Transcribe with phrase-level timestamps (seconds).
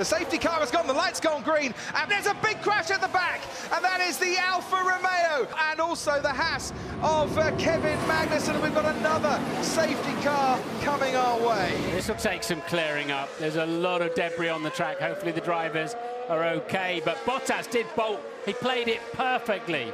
[0.00, 3.02] The safety car has gone, the light's gone green, and there's a big crash at
[3.02, 7.98] the back, and that is the Alfa Romeo, and also the Haas of uh, Kevin
[8.08, 11.78] Magnussen, and we've got another safety car coming our way.
[11.90, 13.28] This will take some clearing up.
[13.38, 14.98] There's a lot of debris on the track.
[15.00, 15.94] Hopefully the drivers
[16.30, 18.22] are okay, but Bottas did bolt.
[18.46, 19.92] He played it perfectly.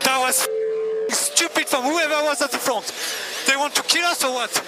[0.00, 0.48] That was
[1.10, 2.90] stupid from whoever was at the front.
[3.46, 4.64] They want to kill us or what?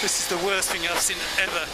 [0.00, 1.66] This is the worst thing I've seen ever.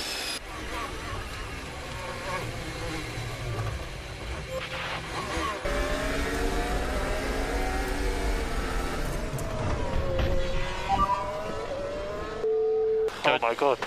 [13.26, 13.78] Oh my god.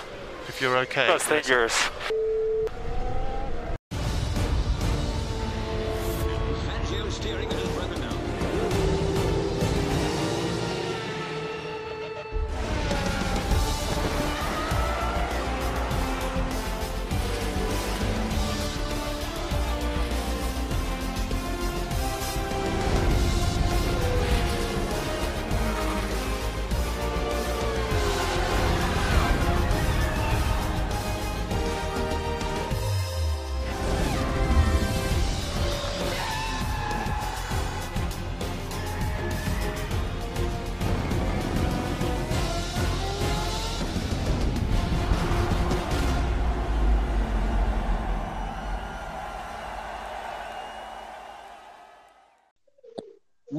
[0.47, 1.07] If you're okay.
[1.07, 1.89] That's dangerous.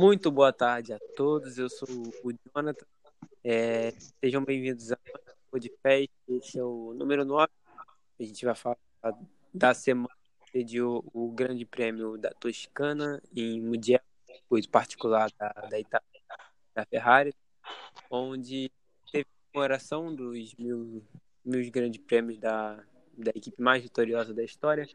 [0.01, 1.59] Muito boa tarde a todos.
[1.59, 1.89] Eu sou
[2.23, 2.87] o Jonathan.
[3.43, 3.91] É,
[4.23, 4.99] sejam bem-vindos ao
[5.51, 6.09] podcast.
[6.29, 7.51] Esse é o número 9.
[8.21, 8.79] A gente vai falar
[9.53, 14.05] da semana que pediu o Grande Prêmio da Toscana em Mugello,
[14.49, 16.07] coisa particular da, da Itália,
[16.73, 17.35] da Ferrari,
[18.09, 18.71] onde
[19.11, 21.03] teve a comemoração dos mil,
[21.45, 22.77] mil grandes prêmios da,
[23.17, 24.89] da equipe mais vitoriosa da história.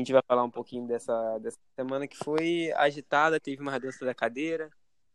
[0.00, 4.02] A gente vai falar um pouquinho dessa, dessa semana que foi agitada, teve uma dança
[4.02, 4.70] da cadeira,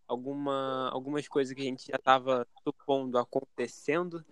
[0.08, 4.24] alguma, algumas coisas que a gente já estava supondo acontecendo,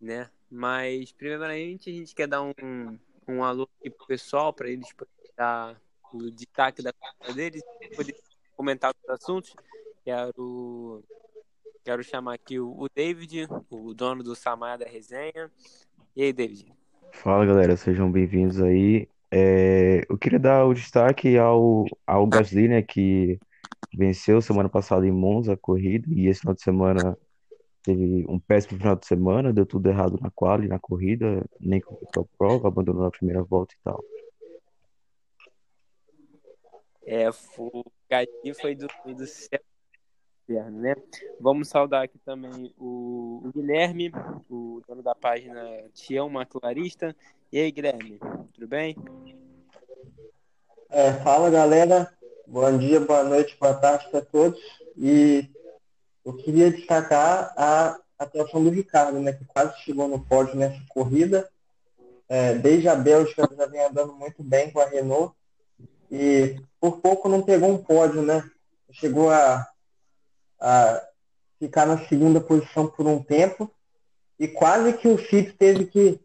[0.00, 0.30] né?
[0.48, 2.52] Mas, primeiramente, a gente quer dar um,
[3.26, 7.60] um alô aqui pro pessoal, para eles poderem dar o destaque da conta deles,
[7.96, 8.14] poder
[8.56, 9.52] comentar os assuntos.
[10.04, 11.02] Quero,
[11.82, 15.50] quero chamar aqui o, David, o dono do Samaya da resenha.
[16.14, 16.72] E aí, David?
[17.10, 19.08] Fala galera, sejam bem-vindos aí.
[19.32, 23.38] É, eu queria dar o destaque ao, ao Gasly, né, que
[23.94, 27.16] venceu semana passada em Monza a corrida e esse final de semana
[27.82, 32.24] teve um péssimo final de semana, deu tudo errado na quali, na corrida, nem completou
[32.24, 34.04] a prova, abandonou na primeira volta e tal.
[37.06, 39.60] É, o Gasly foi do, do céu,
[40.50, 40.96] né?
[41.38, 44.10] Vamos saudar aqui também o, Guilherme,
[44.50, 45.62] o dono da página
[45.94, 47.14] Tião Macularista.
[47.52, 48.18] E aí, Guilherme,
[48.52, 48.96] tudo bem?
[50.88, 52.12] É, fala galera,
[52.46, 54.60] bom dia, boa noite, boa tarde para todos.
[54.96, 55.48] E
[56.24, 61.48] eu queria destacar a atuação do Ricardo, né, que quase chegou no pódio nessa corrida.
[62.28, 65.34] É, desde a Bélgica já vem andando muito bem com a Renault
[66.10, 68.48] e por pouco não pegou um pódio, né?
[68.92, 69.69] Chegou a,
[70.60, 71.02] a
[71.58, 73.70] ficar na segunda posição por um tempo
[74.38, 76.20] e quase que o Chip teve que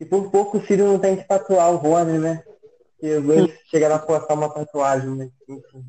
[0.00, 2.44] e por pouco o Ciro não tem que tatuar o Rony, né?
[2.92, 5.30] Porque os dois chegaram a postar uma tatuagem, né?
[5.48, 5.84] Enfim.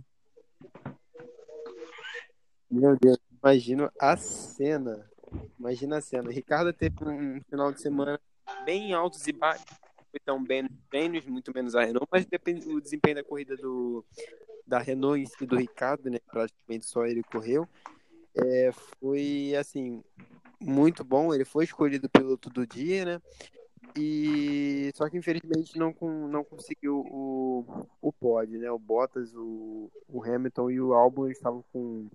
[2.71, 5.07] Meu Deus, imagino a cena.
[5.59, 6.29] Imagina a cena.
[6.29, 8.19] O Ricardo teve um final de semana
[8.65, 9.65] bem altos e baixos.
[10.09, 14.03] Foi tão bem treinos, muito menos a Renault, mas depende do desempenho da corrida do,
[14.69, 16.19] da Renault si do Ricardo, né?
[16.31, 17.67] Praticamente só ele correu.
[18.35, 20.03] É, foi assim,
[20.61, 21.33] muito bom.
[21.33, 23.21] Ele foi escolhido piloto do dia, né?
[23.97, 25.95] E só que infelizmente não,
[26.27, 28.69] não conseguiu o, o pódio, né?
[28.71, 32.07] O Bottas, o, o Hamilton e o Albon estavam com,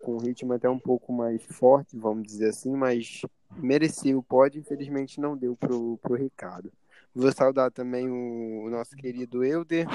[0.00, 3.22] com um ritmo até um pouco mais forte, vamos dizer assim, mas
[3.56, 6.72] merecia o pódio, infelizmente não deu pro, pro Ricardo.
[7.14, 9.86] Vou saudar também o, o nosso querido Euder,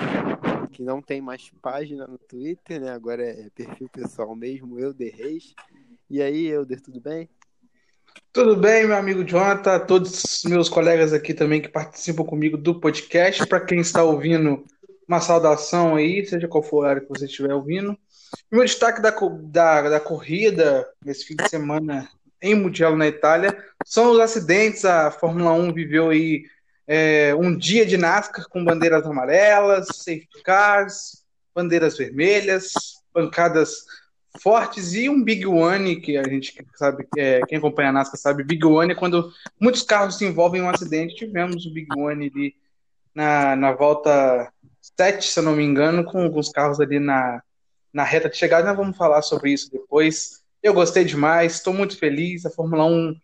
[0.72, 2.92] que não tem mais página no Twitter, né?
[2.92, 5.54] Agora é perfil pessoal mesmo, Euder Reis.
[6.10, 7.30] E aí, Euder, tudo bem?
[8.32, 12.80] Tudo bem, meu amigo Jonathan, todos os meus colegas aqui também que participam comigo do
[12.80, 13.46] podcast.
[13.46, 14.64] Para quem está ouvindo,
[15.06, 17.98] uma saudação aí, seja qual for a área que você estiver ouvindo.
[18.50, 22.08] O meu destaque da, da, da corrida nesse fim de semana
[22.42, 24.86] em Mugello, na Itália, são os acidentes.
[24.86, 26.46] A Fórmula 1 viveu aí
[26.92, 32.74] é, um dia de NASCAR com bandeiras amarelas, safety cars, bandeiras vermelhas,
[33.14, 33.86] pancadas
[34.42, 38.44] fortes e um Big One, que a gente sabe, é, quem acompanha a NASCAR sabe,
[38.44, 39.32] Big One é quando
[39.62, 41.14] muitos carros se envolvem em um acidente.
[41.14, 42.56] Tivemos o Big One ali
[43.14, 44.52] na, na volta
[44.98, 47.44] 7, se eu não me engano, com, os carros ali na,
[47.94, 48.68] na reta de chegada.
[48.68, 50.42] Nós vamos falar sobre isso depois.
[50.64, 52.48] Eu gostei demais, estou muito feliz.
[52.48, 53.16] A Fórmula 1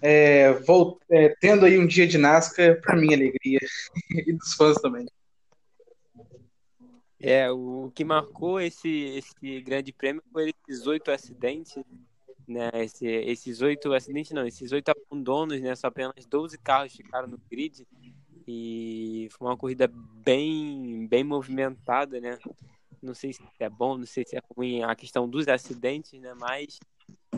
[0.00, 3.60] é, vou, é, tendo aí um dia de NASCAR, para minha alegria
[4.10, 5.06] e dos fãs também.
[7.20, 11.82] É, o que marcou esse, esse grande prêmio foi esses oito acidentes,
[12.46, 12.70] né?
[12.74, 15.74] Esse, esses oito acidentes, não, esses oito abandonos, né?
[15.74, 17.86] Só apenas 12 carros ficaram no grid
[18.46, 22.38] e foi uma corrida bem, bem movimentada, né?
[23.00, 26.34] Não sei se é bom, não sei se é ruim a questão dos acidentes, né?
[26.34, 26.78] Mas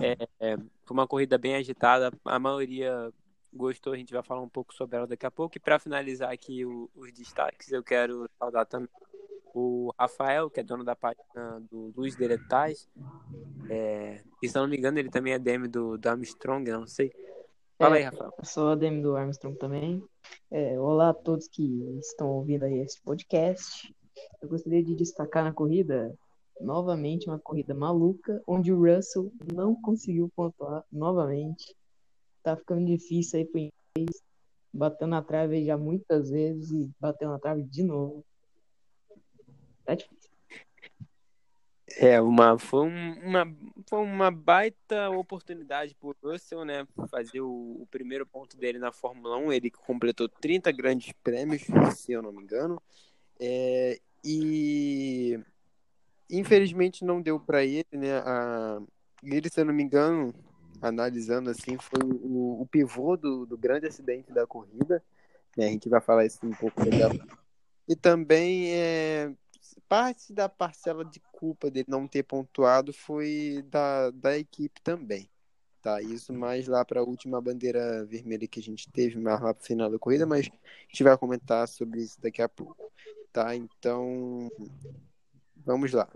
[0.00, 3.12] é, foi uma corrida bem agitada, a maioria
[3.52, 5.56] gostou, a gente vai falar um pouco sobre ela daqui a pouco.
[5.56, 8.88] E para finalizar aqui o, os destaques, eu quero saudar também
[9.54, 12.88] o Rafael, que é dono da página do Luz Deletais.
[13.70, 17.10] É, e se não me engano, ele também é DM do, do Armstrong, não sei.
[17.78, 18.34] Fala é, aí, Rafael.
[18.38, 20.04] Eu sou DM do Armstrong também.
[20.50, 21.62] É, olá a todos que
[22.00, 23.94] estão ouvindo aí esse podcast.
[24.42, 26.14] Eu gostaria de destacar na corrida,
[26.60, 31.74] novamente, uma corrida maluca, onde o Russell não conseguiu pontuar novamente.
[32.42, 34.22] Tá ficando difícil aí pro inglês.
[34.72, 38.24] Bateu na trave já muitas vezes e bateu na trave de novo.
[39.84, 40.30] Tá difícil.
[41.98, 43.56] É, uma, foi, uma,
[43.88, 46.86] foi uma baita oportunidade para o Russell, né?
[47.08, 49.52] Fazer o, o, primeiro ponto dele na Fórmula 1.
[49.52, 51.62] Ele completou 30 grandes prêmios,
[51.96, 52.82] se eu não me engano.
[53.40, 55.40] É, e
[56.30, 58.18] infelizmente não deu para ele, né?
[58.18, 58.80] A,
[59.22, 60.34] ele, se eu não me engano,
[60.80, 65.02] analisando assim, foi o, o pivô do, do grande acidente da corrida.
[65.56, 65.66] Né?
[65.66, 67.10] A gente vai falar isso um pouco legal.
[67.88, 69.32] E também é,
[69.88, 75.28] parte da parcela de culpa dele não ter pontuado foi da, da equipe também.
[75.82, 79.54] Tá, isso mais lá para a última bandeira vermelha que a gente teve, mais lá
[79.54, 80.50] para o final da corrida, mas a
[80.88, 82.90] gente vai comentar sobre isso daqui a pouco.
[83.32, 84.50] Tá, então
[85.66, 86.08] vamos lá.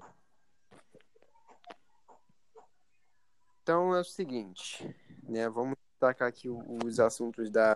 [3.63, 4.89] Então é o seguinte,
[5.29, 5.49] né?
[5.49, 7.75] Vamos destacar aqui os assuntos da,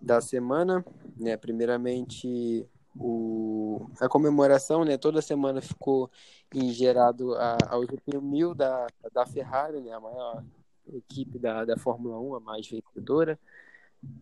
[0.00, 0.84] da semana,
[1.16, 1.36] né?
[1.36, 4.98] Primeiramente, o, a comemoração, né?
[4.98, 6.10] Toda semana ficou
[6.52, 9.92] gerado a, ao GP 1000 da, da Ferrari, né?
[9.92, 10.44] A maior
[10.92, 13.38] equipe da, da Fórmula 1, a mais vencedora.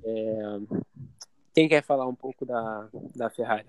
[0.04, 0.60] É,
[1.54, 3.66] quem quer falar um pouco da, da Ferrari?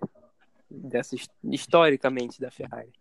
[0.70, 2.94] Dessa, historicamente da Ferrari.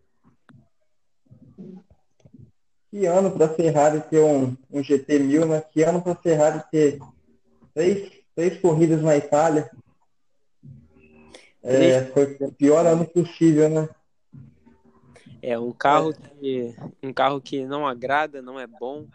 [2.90, 5.60] Que ano para a Ferrari ter um, um GT 1000, né?
[5.60, 6.98] Que ano para a Ferrari ter
[7.74, 9.70] três, três corridas na Itália?
[11.62, 13.88] É, foi o pior ano possível, né?
[15.42, 19.06] É um carro que um carro que não agrada, não é bom,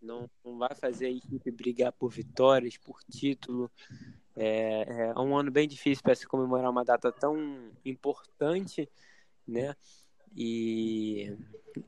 [0.00, 3.70] não, não vai fazer a equipe brigar por vitórias, por título.
[4.36, 8.88] É, é um ano bem difícil para se comemorar uma data tão importante,
[9.46, 9.74] né?
[10.34, 11.36] E,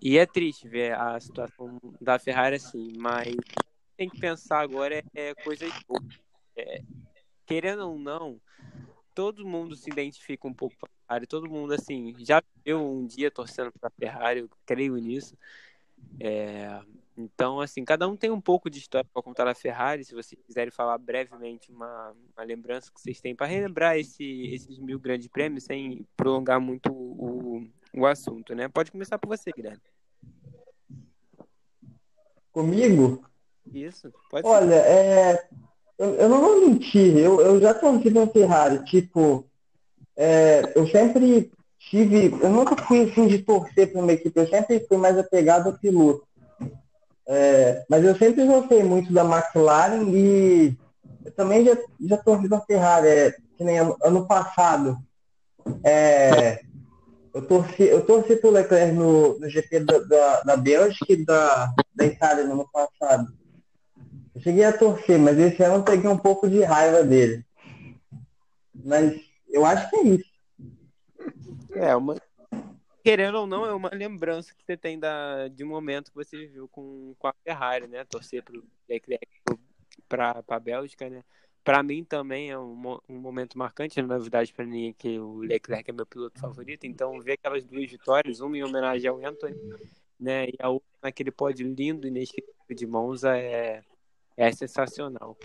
[0.01, 3.35] e é triste ver a situação da Ferrari assim, mas
[3.97, 5.73] tem que pensar agora é, é coisa de
[6.57, 6.83] é,
[7.47, 8.41] querendo ou não,
[9.15, 13.07] todo mundo se identifica um pouco com a Ferrari, todo mundo, assim, já viu um
[13.07, 15.37] dia torcendo para a Ferrari, eu creio nisso.
[16.21, 16.81] É,
[17.17, 20.05] então, assim, cada um tem um pouco de história para contar da Ferrari.
[20.05, 24.79] Se vocês quiserem falar brevemente uma, uma lembrança que vocês têm para relembrar esse, esses
[24.79, 28.69] mil grandes prêmios, sem prolongar muito o, o assunto, né?
[28.69, 29.81] Pode começar por você, Guilherme.
[32.51, 33.25] Comigo?
[33.73, 34.91] Isso, pode Olha, ser.
[34.91, 35.49] é,
[35.99, 39.47] eu, eu não vou mentir, eu, eu já torci na Ferrari, tipo,
[40.17, 44.81] é, eu sempre tive, eu nunca fui assim de torcer para uma equipe, eu sempre
[44.81, 46.27] fui mais apegado ao piloto.
[47.27, 50.77] É, mas eu sempre gostei muito da McLaren e
[51.25, 51.77] eu também já,
[52.07, 54.99] já torci na Ferrari, é, que nem ano, ano passado.
[55.83, 56.61] É,
[57.33, 61.73] eu torci, eu torci pro Leclerc no, no GP da, da, da Bélgica e da,
[61.95, 63.33] da Itália no ano passado.
[64.35, 67.45] Eu cheguei a torcer, mas esse ano eu peguei um pouco de raiva dele.
[68.85, 70.35] Mas eu acho que é isso.
[71.73, 72.17] É, uma.
[73.05, 76.39] Querendo ou não, é uma lembrança que você tem da, de um momento que você
[76.39, 78.03] viveu com, com a Ferrari, né?
[78.07, 78.43] Torcer
[78.89, 79.29] Leclerc
[80.09, 81.23] para a Bélgica, né?
[81.63, 85.41] Para mim também é um, um momento marcante, na novidade para mim é que o
[85.41, 89.55] Leclerc é meu piloto favorito, então ver aquelas duas vitórias, uma em homenagem ao Anthony,
[90.19, 93.83] né, e a outra naquele pódio lindo e inesquecível de Monza é,
[94.35, 95.37] é sensacional.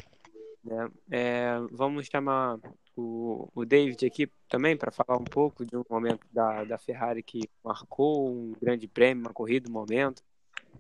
[0.63, 0.89] Né?
[1.11, 2.57] É, vamos chamar
[2.99, 7.23] o, o David aqui também para falar um pouco de um momento da, da Ferrari
[7.23, 10.21] que marcou um grande prêmio, uma corrida, um momento.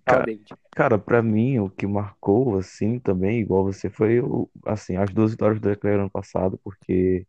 [0.05, 0.53] Fala, Cara, David.
[0.71, 5.31] cara, para mim o que marcou assim também, igual você, foi o, assim, as duas
[5.31, 7.25] vitórias do Leclerc ano passado, porque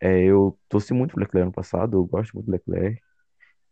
[0.00, 3.00] é, eu torci muito pro Leclerc ano passado, eu gosto muito do Leclerc.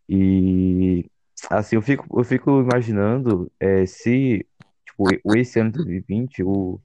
[0.09, 1.11] E
[1.51, 4.47] assim, eu fico, eu fico imaginando é, se
[4.87, 6.81] tipo, esse ano de 2020, o,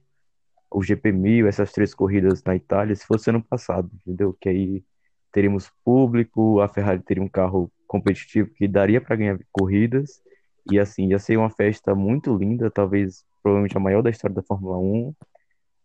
[0.70, 4.36] o GP1000, essas três corridas na Itália, se fosse ano passado, entendeu?
[4.40, 4.84] Que aí
[5.32, 10.22] teríamos público, a Ferrari teria um carro competitivo que daria para ganhar corridas,
[10.70, 14.42] e assim, ia ser uma festa muito linda, talvez provavelmente a maior da história da
[14.42, 15.14] Fórmula 1.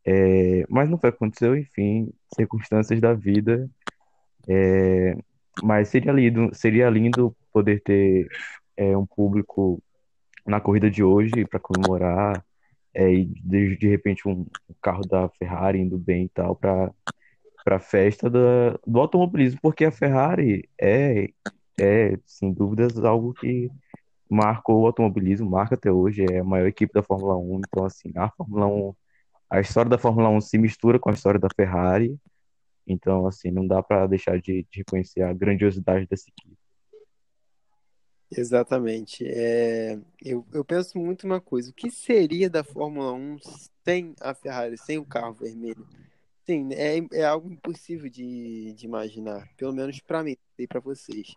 [0.06, 3.70] É, mas não foi o que aconteceu, enfim, circunstâncias da vida.
[4.48, 5.16] É,
[5.63, 8.28] mas seria lindo, seria lindo poder ter
[8.75, 9.82] é, um público
[10.46, 12.44] na corrida de hoje para comemorar,
[12.94, 14.46] é, e de, de repente um,
[14.82, 16.94] carro da Ferrari indo bem e tal para
[17.64, 21.30] para a festa da, do automobilismo, porque a Ferrari é,
[21.80, 23.72] é, sem dúvidas, algo que
[24.30, 28.12] marcou o automobilismo, marca até hoje, é a maior equipe da Fórmula 1, então assim,
[28.16, 28.96] a Fórmula 1,
[29.50, 32.18] a história da Fórmula 1 se mistura com a história da Ferrari,
[32.86, 36.62] então assim, não dá para deixar de, de reconhecer a grandiosidade dessa equipe.
[38.36, 39.25] Exatamente.
[39.28, 43.38] É, eu, eu penso muito uma coisa: o que seria da Fórmula 1
[43.86, 45.88] sem a Ferrari, sem o carro vermelho?
[46.46, 51.36] Sim, é, é algo impossível de, de imaginar, pelo menos para mim e para vocês.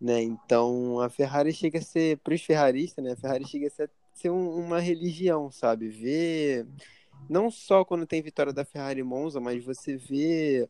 [0.00, 0.22] Né?
[0.22, 3.12] Então, a Ferrari chega a ser, para os ferraristas, né?
[3.12, 5.88] A Ferrari chega a ser, ser um- uma religião, sabe?
[5.88, 6.66] Ver,
[7.28, 10.68] não só quando tem vitória da Ferrari Monza, mas você vê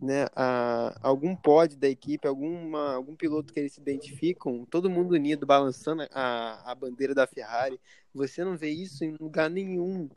[0.00, 5.12] né, a, algum pod da equipe, alguma, algum piloto que eles se identificam, todo mundo
[5.12, 7.80] unido, balançando a, a bandeira da Ferrari.
[8.14, 10.08] Você não vê isso em lugar nenhum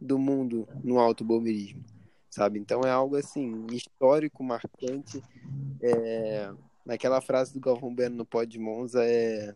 [0.00, 1.82] do mundo no automobilismo,
[2.28, 2.58] sabe?
[2.58, 5.22] Então é algo assim, histórico, marcante.
[5.80, 6.52] É,
[6.84, 9.54] naquela frase do Galvão Bueno no pod de Monza é,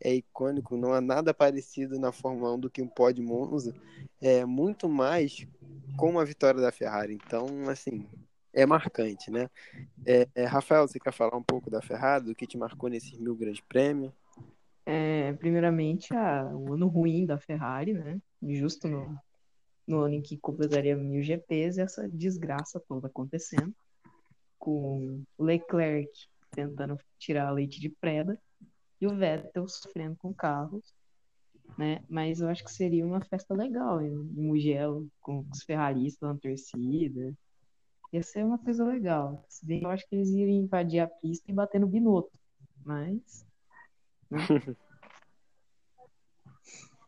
[0.00, 3.74] é icônico, não há nada parecido na Fórmula 1 do que um pod Monza,
[4.20, 5.46] é muito mais
[5.96, 7.14] com a vitória da Ferrari.
[7.14, 8.06] Então, assim,
[8.52, 9.48] é marcante, né?
[10.06, 13.18] É, é, Rafael, você quer falar um pouco da Ferrari, do que te marcou nesses
[13.18, 14.12] mil grandes prêmios?
[14.84, 18.18] É, primeiramente, a, o ano ruim da Ferrari, né?
[18.42, 19.18] Justo no,
[19.86, 23.74] no ano em que completaria mil GPs, essa desgraça toda acontecendo,
[24.58, 26.10] com o Leclerc
[26.50, 28.40] tentando tirar leite de preda
[29.00, 30.92] e o Vettel sofrendo com carros,
[31.76, 32.02] né?
[32.08, 36.36] Mas eu acho que seria uma festa legal em, em Mugello, com os ferraristas na
[36.36, 37.34] torcida.
[38.12, 39.44] Ia ser uma coisa legal.
[39.48, 42.32] Se bem que eu acho que eles iriam invadir a pista e bater no Binotto,
[42.84, 43.46] mas
[44.30, 44.38] né?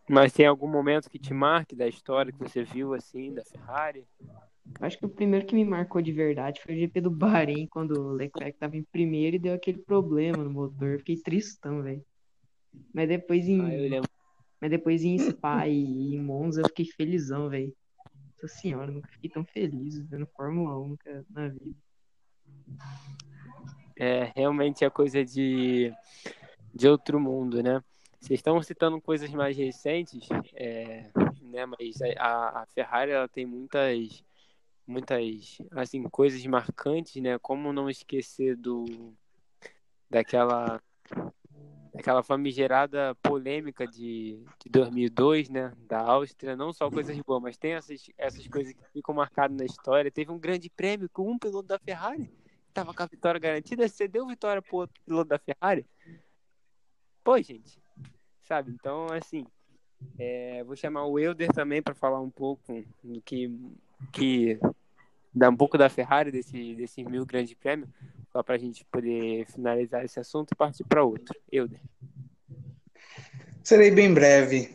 [0.08, 4.04] Mas tem algum momento que te marque da história que você viu assim, da Ferrari?
[4.80, 7.92] Acho que o primeiro que me marcou de verdade foi o GP do Bahrein, quando
[7.92, 10.98] o Leclerc tava em primeiro e deu aquele problema no motor.
[10.98, 12.04] Fiquei tristão, velho.
[12.92, 14.00] Mas depois em, Ah,
[14.60, 17.72] mas depois em Spa e em Monza eu fiquei felizão, velho.
[18.40, 21.76] Nossa senhora, nunca fiquei tão feliz vendo Fórmula 1 nunca na vida.
[23.96, 25.92] É, realmente é coisa de,
[26.74, 27.82] de outro mundo, né?
[28.18, 31.10] Vocês estão citando coisas mais recentes, é,
[31.42, 31.66] né?
[31.66, 34.24] Mas a, a Ferrari ela tem muitas,
[34.86, 37.38] muitas, assim, coisas marcantes, né?
[37.38, 39.14] Como não esquecer do
[40.08, 40.82] daquela
[42.00, 45.72] daquela famigerada polêmica de, de 2002, né?
[45.86, 49.64] Da Áustria, não só coisas boas, mas tem essas, essas coisas que ficam marcadas na
[49.64, 50.10] história.
[50.10, 52.30] Teve um grande prêmio com um piloto da Ferrari
[52.72, 55.84] tava com a vitória garantida, você deu vitória pro outro piloto da Ferrari?
[57.22, 57.82] Pô, gente,
[58.42, 58.70] sabe?
[58.70, 59.44] Então, assim,
[60.18, 63.50] é, vou chamar o Elder também para falar um pouco do que,
[64.12, 64.58] que
[65.34, 67.88] dá um pouco da Ferrari, desse, desse mil grande prêmio,
[68.32, 71.34] só para a gente poder finalizar esse assunto e partir para outro.
[71.50, 71.80] Elder.
[73.62, 74.74] Serei bem breve.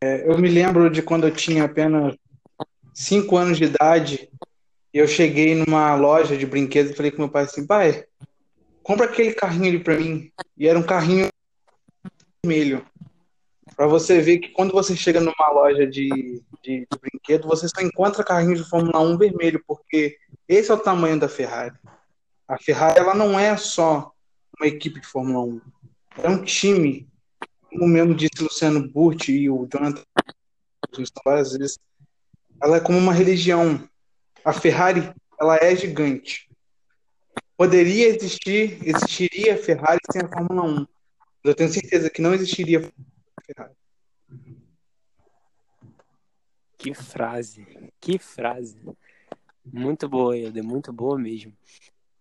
[0.00, 2.16] É, eu me lembro de quando eu tinha apenas
[2.92, 4.28] 5 anos de idade
[4.92, 8.04] eu cheguei numa loja de brinquedos e falei com meu pai assim, pai,
[8.82, 10.30] compra aquele carrinho ali pra mim.
[10.56, 11.28] E era um carrinho
[12.44, 12.84] vermelho.
[13.74, 17.80] Pra você ver que quando você chega numa loja de, de, de brinquedo, você só
[17.80, 21.74] encontra carrinho de Fórmula 1 vermelho, porque esse é o tamanho da Ferrari.
[22.46, 24.12] A Ferrari ela não é só
[24.58, 25.60] uma equipe de Fórmula 1.
[26.22, 27.08] É um time,
[27.70, 30.02] como mesmo disse Luciano Burti e o Jonathan
[31.24, 31.78] várias vezes,
[32.62, 33.88] ela é como uma religião.
[34.44, 36.48] A Ferrari, ela é gigante.
[37.56, 40.74] Poderia existir, existiria a Ferrari sem a Fórmula 1.
[40.74, 40.86] Mas
[41.44, 43.74] eu tenho certeza que não existiria a Ferrari.
[46.82, 47.64] Que frase,
[48.00, 48.76] que frase.
[49.64, 51.52] Muito boa, Elder, muito boa mesmo.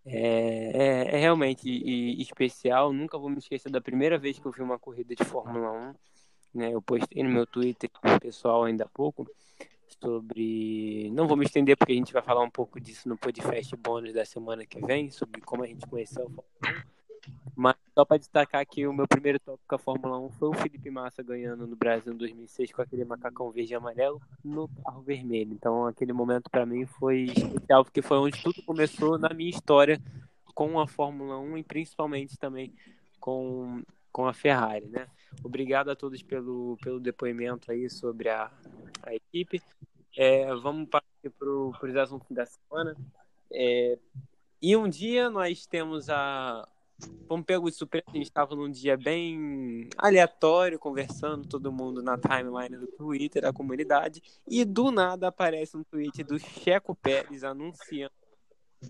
[0.06, 0.72] É,
[1.12, 2.94] é, é realmente e- especial.
[2.94, 5.72] Nunca vou me esquecer da primeira vez que eu vi uma corrida de Fórmula
[6.54, 6.60] 1.
[6.60, 6.72] né?
[6.74, 7.90] Eu postei no meu Twitter
[8.22, 9.28] pessoal ainda há pouco
[10.02, 11.10] sobre.
[11.12, 14.14] Não vou me estender porque a gente vai falar um pouco disso no podcast bônus
[14.14, 17.01] da semana que vem, sobre como a gente conheceu a Fórmula 1.
[17.56, 20.54] Mas só para destacar que o meu primeiro tópico com a Fórmula 1 foi o
[20.54, 25.02] Felipe Massa ganhando no Brasil em 2006 com aquele macacão verde e amarelo no carro
[25.02, 25.52] vermelho.
[25.54, 30.02] Então aquele momento para mim foi especial porque foi onde tudo começou na minha história
[30.54, 32.74] com a Fórmula 1 e principalmente também
[33.20, 33.82] com,
[34.12, 35.08] com a Ferrari, né?
[35.44, 38.52] Obrigado a todos pelo, pelo depoimento aí sobre a,
[39.04, 39.62] a equipe.
[40.18, 42.96] É, vamos partir para os assuntos da semana.
[43.52, 43.98] É,
[44.62, 46.68] e um dia nós temos a.
[47.28, 52.18] Vamos pegar de surpresa, a gente estava num dia bem aleatório, conversando, todo mundo na
[52.18, 58.12] timeline do Twitter, da comunidade, e do nada aparece um tweet do Checo Pérez anunciando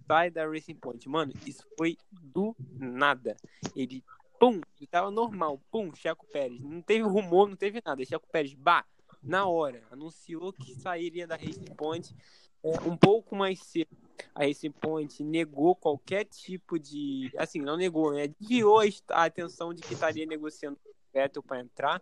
[0.07, 1.07] sai da Racing Point.
[1.09, 3.35] Mano, isso foi do nada.
[3.75, 4.03] Ele,
[4.39, 6.61] pum, ele tava normal, pum, Checo Pérez.
[6.61, 8.03] Não teve rumor, não teve nada.
[8.05, 8.85] Checo Pérez, bah,
[9.23, 12.15] na hora, anunciou que sairia da Racing Point
[12.63, 13.89] é, um pouco mais cedo.
[14.35, 17.31] A Racing Point negou qualquer tipo de.
[17.37, 18.27] Assim, não negou, né?
[18.39, 22.01] Desviou a atenção de que estaria negociando o Vettel para entrar.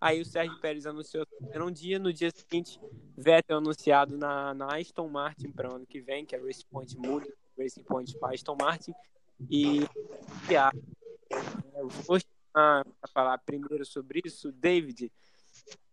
[0.00, 2.80] Aí o Sérgio Pérez anunciou era um dia, no dia seguinte,
[3.16, 6.96] Vettel anunciado na, na Aston Martin para o ano que vem, que a Racing Point
[6.96, 8.92] muda, Racing Point para Aston Martin.
[9.50, 9.80] E,
[10.56, 10.72] a,
[11.30, 15.12] é, vou chamar para falar primeiro sobre isso, David,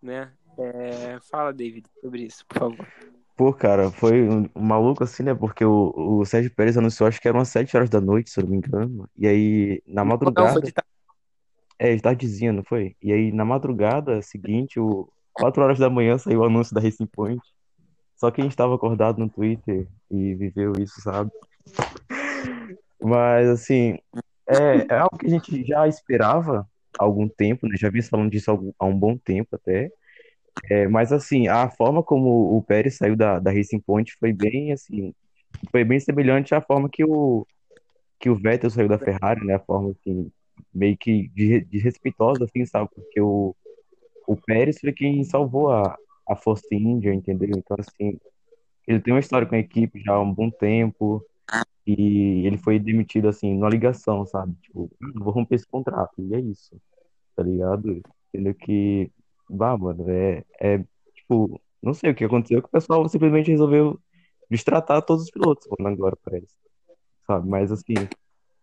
[0.02, 0.34] né?
[0.58, 2.88] É, fala, David, sobre isso, por favor.
[3.36, 5.34] Pô, cara, foi um, um maluco assim, né?
[5.36, 8.40] Porque o, o Sérgio Pérez anunciou, acho que eram umas 7 horas da noite, se
[8.40, 9.08] eu não me engano.
[9.16, 10.54] E aí, na Não, madrugada.
[10.54, 10.88] foi de tarde.
[11.78, 12.96] É, de tardezinha, não foi?
[13.02, 17.06] E aí, na madrugada seguinte, o 4 horas da manhã, saiu o anúncio da Racing
[17.06, 17.40] Point.
[18.16, 21.30] Só quem estava acordado no Twitter e viveu isso, sabe?
[23.00, 24.00] Mas, assim,
[24.50, 27.76] é, é algo que a gente já esperava há algum tempo, né?
[27.78, 29.92] Já vinha falando disso há algum- há um bom tempo até.
[30.66, 34.72] É, mas, assim, a forma como o Pérez saiu da, da Racing Point foi bem,
[34.74, 35.14] assim,
[35.72, 37.48] foi bem semelhante à forma que o,
[38.20, 39.56] que o Vettel saiu da Ferrari, né?
[39.56, 40.32] A forma, assim,
[40.74, 42.90] meio que de- desrespeitosa, assim, sabe?
[42.96, 43.56] Porque o,
[44.28, 45.98] o Pérez foi quem salvou a,
[46.30, 47.50] a Force India, entendeu?
[47.58, 48.20] Então, assim,
[48.88, 51.26] ele tem uma história com a equipe já há um bom tempo
[51.88, 54.56] e ele foi demitido, assim, numa ligação, sabe?
[54.62, 56.80] Tipo, "Ah, vou romper esse contrato, e é isso,
[57.36, 58.02] tá ligado?
[58.34, 59.12] Entendeu que,
[59.50, 60.84] bah, mano, é, é,
[61.16, 64.00] tipo, não sei o que aconteceu, que o pessoal simplesmente resolveu
[64.50, 66.54] destratar todos os pilotos, mano, agora parece,
[67.26, 67.48] sabe?
[67.48, 67.96] Mas, assim,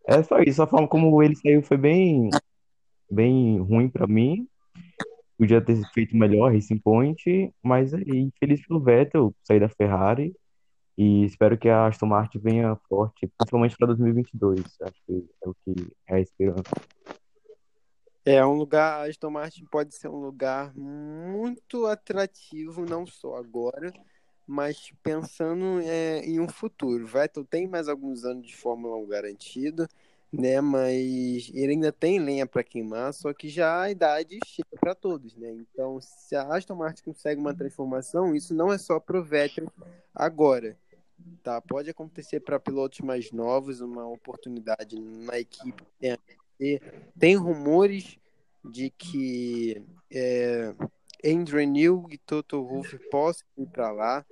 [0.07, 2.31] é só isso, a forma como ele saiu foi bem,
[3.11, 4.47] bem ruim pra mim,
[5.39, 10.35] podia ter feito melhor Racing Point, mas aí, feliz pelo Vettel sair da Ferrari
[10.97, 14.61] e espero que a Aston Martin venha forte, principalmente para 2022.
[14.81, 16.71] Acho que é o que é a esperança.
[18.27, 23.93] É um lugar, Aston Martin pode ser um lugar muito atrativo, não só agora,
[24.47, 27.07] mas pensando é, em um futuro.
[27.07, 29.87] Vettel tem mais alguns anos de Fórmula 1 garantido,
[30.33, 30.59] né?
[30.63, 35.37] Mas ele ainda tem lenha para queimar, só que já a idade chega para todos,
[35.37, 35.51] né?
[35.53, 39.71] Então, se a Aston Martin consegue uma transformação, isso não é só pro Vettel
[40.15, 40.79] agora.
[41.43, 45.83] Tá, pode acontecer para pilotos mais novos uma oportunidade na equipe.
[46.59, 46.81] Tem,
[47.19, 48.19] tem rumores
[48.65, 50.75] de que é,
[51.25, 54.27] Andrew New e Toto Wolff possam ir para lá.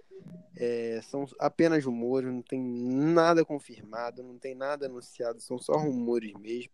[0.56, 6.32] É, são apenas rumores, não tem nada confirmado, não tem nada anunciado, são só rumores
[6.34, 6.70] mesmo.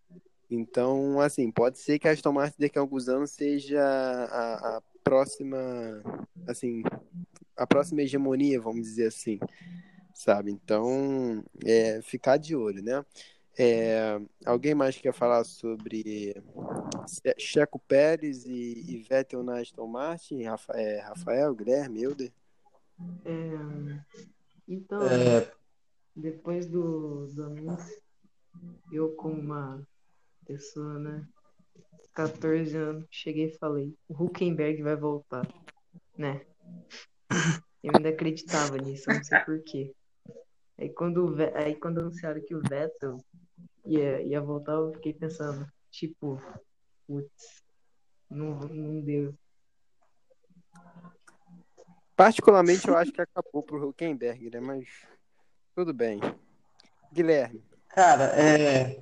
[0.51, 4.83] Então, assim, pode ser que a Aston Martin daqui a alguns anos seja a, a
[5.05, 5.59] próxima,
[6.47, 6.83] assim,
[7.57, 9.39] a próxima hegemonia, vamos dizer assim,
[10.15, 10.51] sabe?
[10.51, 13.05] Então, é, ficar de olho, né?
[13.61, 16.37] É, alguém mais quer falar sobre
[17.37, 20.45] Checo Pérez e, e Vettel na Aston Martin?
[20.45, 22.33] Rafael, é, Rafael Guilherme, Euder?
[23.25, 24.01] É,
[24.69, 25.53] então, É.
[26.15, 28.01] depois do, do anúncio,
[28.93, 29.83] eu como uma
[30.47, 31.27] pessoa, né,
[32.15, 35.47] 14 anos, cheguei e falei, o Huckenberg vai voltar,
[36.17, 36.47] né?
[37.81, 39.95] Eu ainda acreditava nisso, não sei porquê.
[40.77, 43.19] Aí quando, aí quando anunciaram que o Vettel
[43.89, 46.41] ia, ia voltar, eu fiquei pensando, tipo,
[47.07, 47.63] putz,
[48.31, 49.35] não, não deu.
[52.15, 54.61] Particularmente, eu acho que acabou pro Huckenberg, né?
[54.61, 54.89] Mas
[55.75, 56.21] tudo bem.
[57.13, 57.63] Guilherme.
[57.89, 58.99] Cara, é.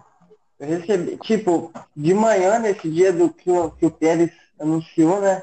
[0.58, 5.42] Eu recebi, tipo, de manhã, nesse dia do que o, que o Pérez anunciou, né?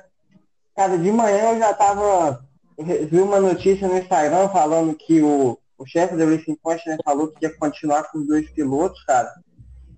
[0.75, 2.47] Cara, de manhã eu já tava.
[2.77, 6.97] Eu vi uma notícia no Instagram falando que o, o chefe da Racing Point né,
[7.03, 9.33] falou que ia continuar com os dois pilotos, cara.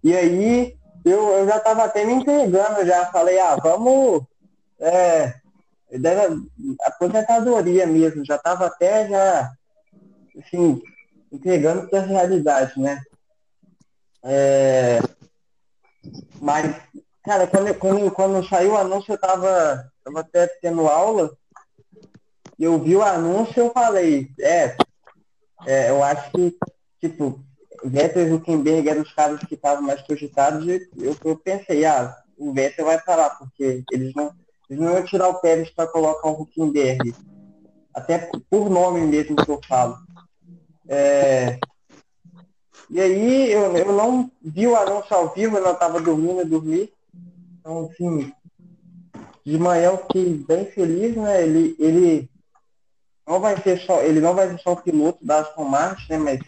[0.03, 4.23] E aí eu, eu já tava até me entregando, já falei, ah, vamos,
[4.79, 5.33] é,
[6.81, 9.51] aposentadoria mesmo, já estava até já,
[10.39, 10.81] assim,
[11.31, 13.01] entregando para a realidade, né?
[14.23, 14.99] É,
[16.41, 16.75] mas,
[17.23, 21.35] cara, quando, quando, quando saiu o anúncio, eu tava, tava até tendo aula,
[22.59, 24.75] eu vi o anúncio eu falei, é,
[25.65, 26.57] é eu acho que,
[26.99, 27.39] tipo,
[27.83, 32.15] Vettel e Huckenberg eram os caras que estavam mais cogitados, e eu, eu pensei, ah,
[32.37, 34.31] o Vettel vai falar, porque eles não,
[34.69, 37.13] eles não iam tirar o Pérez para colocar o Huckenberg.
[37.93, 39.97] Até por nome mesmo que eu falo.
[40.87, 41.57] É,
[42.89, 46.45] e aí eu, eu não vi o anúncio ao vivo, eu não estava dormindo, eu
[46.45, 46.91] dormi.
[47.59, 48.31] Então, assim,
[49.43, 51.43] de manhã eu fiquei bem feliz, né?
[51.43, 52.29] Ele, ele
[53.27, 56.17] não vai ser só, ele não vai ser só o piloto da Aston Martin, né?
[56.17, 56.39] Mas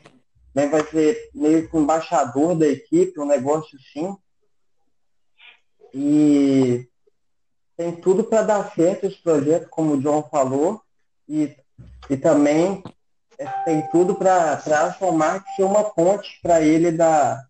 [0.54, 4.16] também vai ser meio que embaixador da equipe, um negócio assim.
[5.94, 6.88] E
[7.76, 10.82] tem tudo para dar certo esse projeto, como o John falou,
[11.28, 11.56] e,
[12.10, 12.84] e também
[13.38, 17.44] é, tem tudo para Aston Martin ser uma ponte para ele da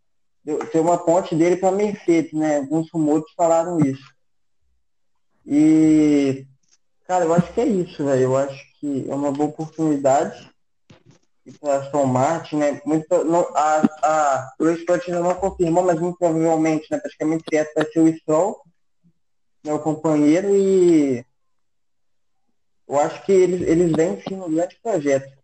[0.71, 2.57] ter uma ponte dele para Mercedes, né?
[2.57, 4.13] Alguns rumores falaram isso.
[5.45, 6.45] E
[7.07, 8.21] cara, eu acho que é isso, velho.
[8.21, 10.49] Eu acho que é uma boa oportunidade
[11.61, 12.81] para Aston Martin, né?
[12.85, 16.99] Muito, não, a, a, o Scott ainda não confirmou, mas muito provavelmente, né?
[16.99, 18.61] Praticamente certo vai ser o Stroll
[19.67, 21.25] meu companheiro, e
[22.87, 25.37] eu acho que eles, eles vêm sim um grande projeto.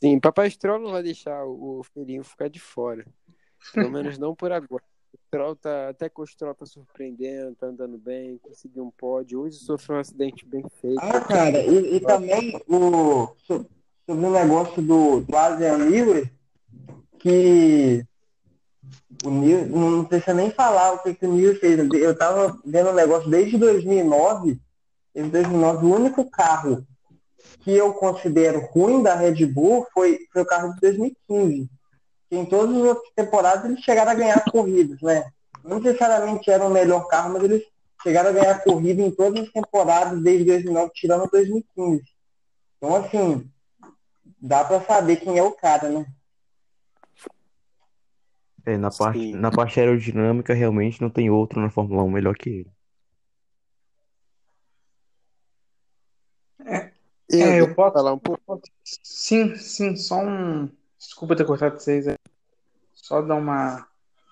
[0.00, 3.06] Sim, Papai Stroll não vai deixar o filhinho ficar de fora.
[3.72, 4.84] Pelo menos não por agora.
[5.26, 9.40] O Stroll tá, até que o Stroll tá surpreendendo, tá andando bem, conseguiu um pódio.
[9.40, 11.00] Hoje sofreu um acidente bem feito.
[11.00, 13.66] Ah, cara, e, e também o, sobre
[14.06, 16.32] o negócio do, do Adrian Miller,
[17.18, 18.06] que
[19.24, 21.76] o Nil, não precisa nem falar o que, que o Nil fez.
[21.94, 24.60] Eu tava vendo um negócio desde 2009.
[25.12, 26.86] Desde 2009, o único carro
[27.60, 31.68] que eu considero ruim da Red Bull foi, foi o carro de 2015.
[32.36, 35.30] Em todas as outras temporadas eles chegaram a ganhar corridas, né?
[35.64, 37.62] Não necessariamente era o melhor carro, mas eles
[38.02, 42.04] chegaram a ganhar corrida em todas as temporadas desde 2009, tirando 2015.
[42.76, 43.50] Então, assim,
[44.40, 46.06] dá para saber quem é o cara, né?
[48.64, 52.50] É, na parte, na parte aerodinâmica, realmente não tem outro na Fórmula 1 melhor que
[52.50, 52.76] ele.
[56.64, 56.92] É,
[57.32, 58.60] é eu posso falar um pouco?
[58.82, 60.68] Sim, sim, só um.
[60.98, 62.06] Desculpa ter cortado vocês.
[63.06, 63.86] Só dar uma.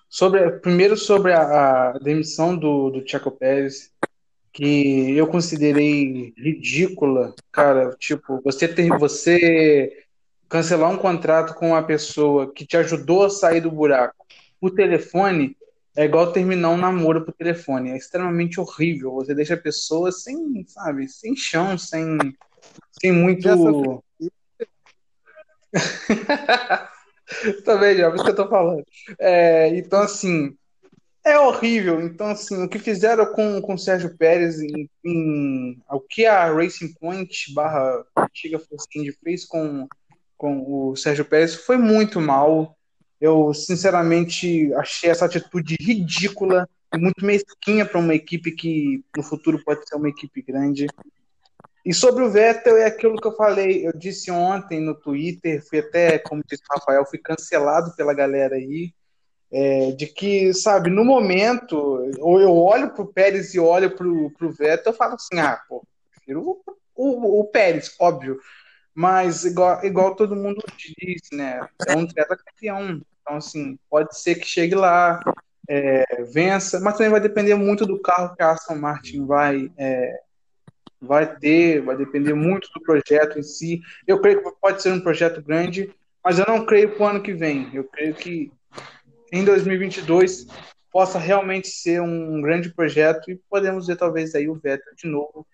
[0.09, 3.89] Sobre, primeiro sobre a, a demissão do, do Checo Pérez,
[4.51, 7.95] que eu considerei ridícula, cara.
[7.97, 10.03] Tipo, você ter, você
[10.49, 14.25] cancelar um contrato com uma pessoa que te ajudou a sair do buraco
[14.59, 15.55] por telefone
[15.95, 17.91] é igual terminar um namoro por telefone.
[17.91, 19.13] É extremamente horrível.
[19.13, 22.17] Você deixa a pessoa sem, sabe, sem chão, sem,
[22.99, 24.03] sem muito.
[27.65, 28.85] Também, já, é isso que eu tô falando.
[29.19, 30.55] É, então, assim,
[31.25, 31.99] é horrível.
[31.99, 36.53] Então, assim, o que fizeram com, com o Sérgio Pérez, em, em o que a
[36.53, 38.87] Racing Point barra antiga Force
[39.23, 39.87] fez com,
[40.37, 42.77] com o Sérgio Pérez foi muito mal.
[43.19, 49.87] Eu, sinceramente, achei essa atitude ridícula muito mesquinha para uma equipe que no futuro pode
[49.87, 50.87] ser uma equipe grande.
[51.85, 55.79] E sobre o Vettel, é aquilo que eu falei, eu disse ontem no Twitter, fui
[55.79, 58.91] até, como disse o Rafael, fui cancelado pela galera aí,
[59.51, 61.77] é, de que, sabe, no momento,
[62.19, 65.85] ou eu olho pro Pérez e olho pro, pro Vettel, eu falo assim, ah, pô,
[66.11, 66.61] prefiro o,
[66.95, 68.39] o, o Pérez, óbvio,
[68.95, 71.59] mas, igual, igual todo mundo diz, né?
[71.85, 73.01] É um atleta campeão.
[73.21, 75.19] Então, assim, pode ser que chegue lá,
[75.67, 80.21] é, vença, mas também vai depender muito do carro que a Aston Martin vai, é,
[81.01, 83.81] vai ter, vai depender muito do projeto em si.
[84.07, 87.23] Eu creio que pode ser um projeto grande, mas eu não creio para o ano
[87.23, 87.69] que vem.
[87.73, 88.51] Eu creio que
[89.31, 90.47] em 2022
[90.91, 95.45] possa realmente ser um grande projeto e podemos ver talvez aí o Vettel de novo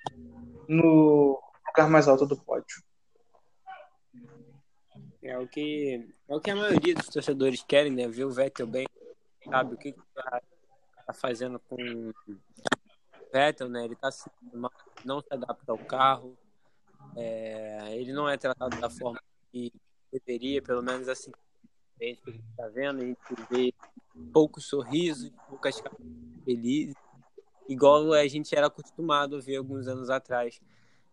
[0.68, 2.84] no lugar mais alto do pódio.
[5.24, 8.08] É o que é o que a maioria dos torcedores querem, né?
[8.08, 8.88] Ver o Vettel bem,
[9.44, 10.42] sabe o que, que tá,
[11.06, 12.38] tá fazendo com o
[13.34, 13.86] Vettel, né?
[13.86, 14.10] Ele tá
[15.06, 16.38] não se adapta ao carro,
[17.16, 19.72] é, ele não é tratado da forma que
[20.12, 23.74] deveria, pelo menos assim que a gente tá vendo, a gente vê
[24.34, 25.98] poucos sorrisos, poucas caras
[26.44, 26.96] felizes,
[27.68, 30.60] igual a gente era acostumado a ver alguns anos atrás,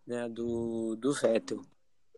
[0.07, 1.63] né, do, do Vettel.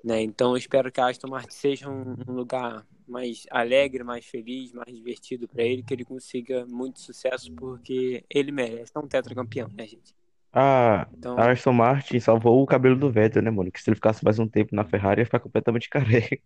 [0.02, 0.22] Né?
[0.22, 4.72] Então eu espero que a Aston Martin seja um, um lugar mais alegre, mais feliz,
[4.72, 8.92] mais divertido para ele, que ele consiga muito sucesso, porque ele merece.
[8.94, 10.14] É um tetracampeão, né, gente?
[10.52, 13.70] A, Então, a Aston Martin salvou o cabelo do Vettel, né, mano?
[13.70, 16.38] Que se ele ficasse mais um tempo na Ferrari, ia ficar completamente careca.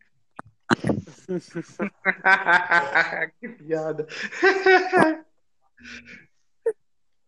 [3.41, 4.07] que piada.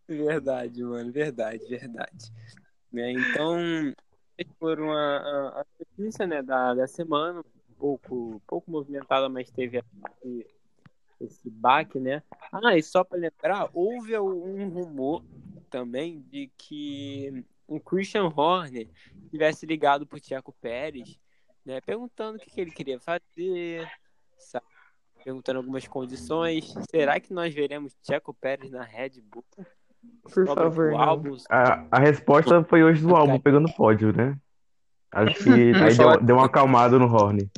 [0.08, 2.32] verdade, mano, verdade, verdade.
[2.92, 3.12] Né?
[3.12, 3.58] Então,
[4.58, 9.78] foram a, a, a notícia né, da, da semana, um pouco, pouco movimentada, mas teve
[9.78, 10.46] esse,
[11.20, 12.22] esse baque, né?
[12.52, 15.24] Ah, e só para lembrar, houve um rumor
[15.66, 18.88] também de que o Christian Horner
[19.30, 21.18] tivesse ligado pro Tiago Pérez,
[21.64, 21.80] né?
[21.80, 23.90] Perguntando o que, que ele queria fazer,
[24.38, 24.66] sabe?
[25.24, 26.72] Perguntando algumas condições.
[26.90, 29.44] Será que nós veremos Tiago Pérez na Red Bull?
[30.22, 30.94] Por Sobre favor?
[31.50, 34.38] A, a resposta foi hoje do álbum pegando pódio, né?
[35.10, 37.50] Acho que aí deu, deu uma acalmada no Horn.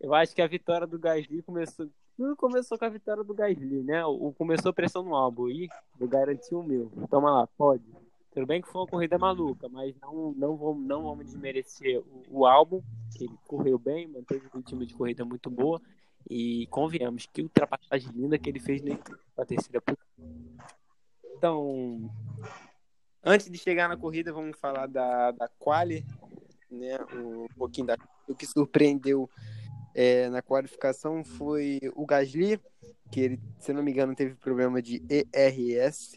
[0.00, 1.90] Eu acho que a vitória do Gasly começou.
[2.16, 4.04] Tudo começou com a vitória do Gasly, né?
[4.04, 6.90] O começou pressão no álbum e vou garantir o meu.
[7.10, 7.84] Toma lá, pode.
[8.32, 12.40] Tudo bem que foi uma corrida maluca, mas não, não, vamos, não vamos desmerecer o,
[12.40, 12.82] o álbum,
[13.16, 15.80] que ele correu bem, manteve um ritmo de corrida muito boa.
[16.28, 19.82] E convenhamos que ultrapassagem linda que ele fez na terceira.
[21.36, 22.10] Então,
[23.22, 26.04] antes de chegar na corrida, vamos falar da, da quali,
[26.70, 26.98] né?
[27.12, 27.96] Um pouquinho da,
[28.26, 29.28] do que surpreendeu
[29.94, 32.60] é, na qualificação foi o Gasly,
[33.10, 36.16] que ele, se não me engano, teve problema de ERS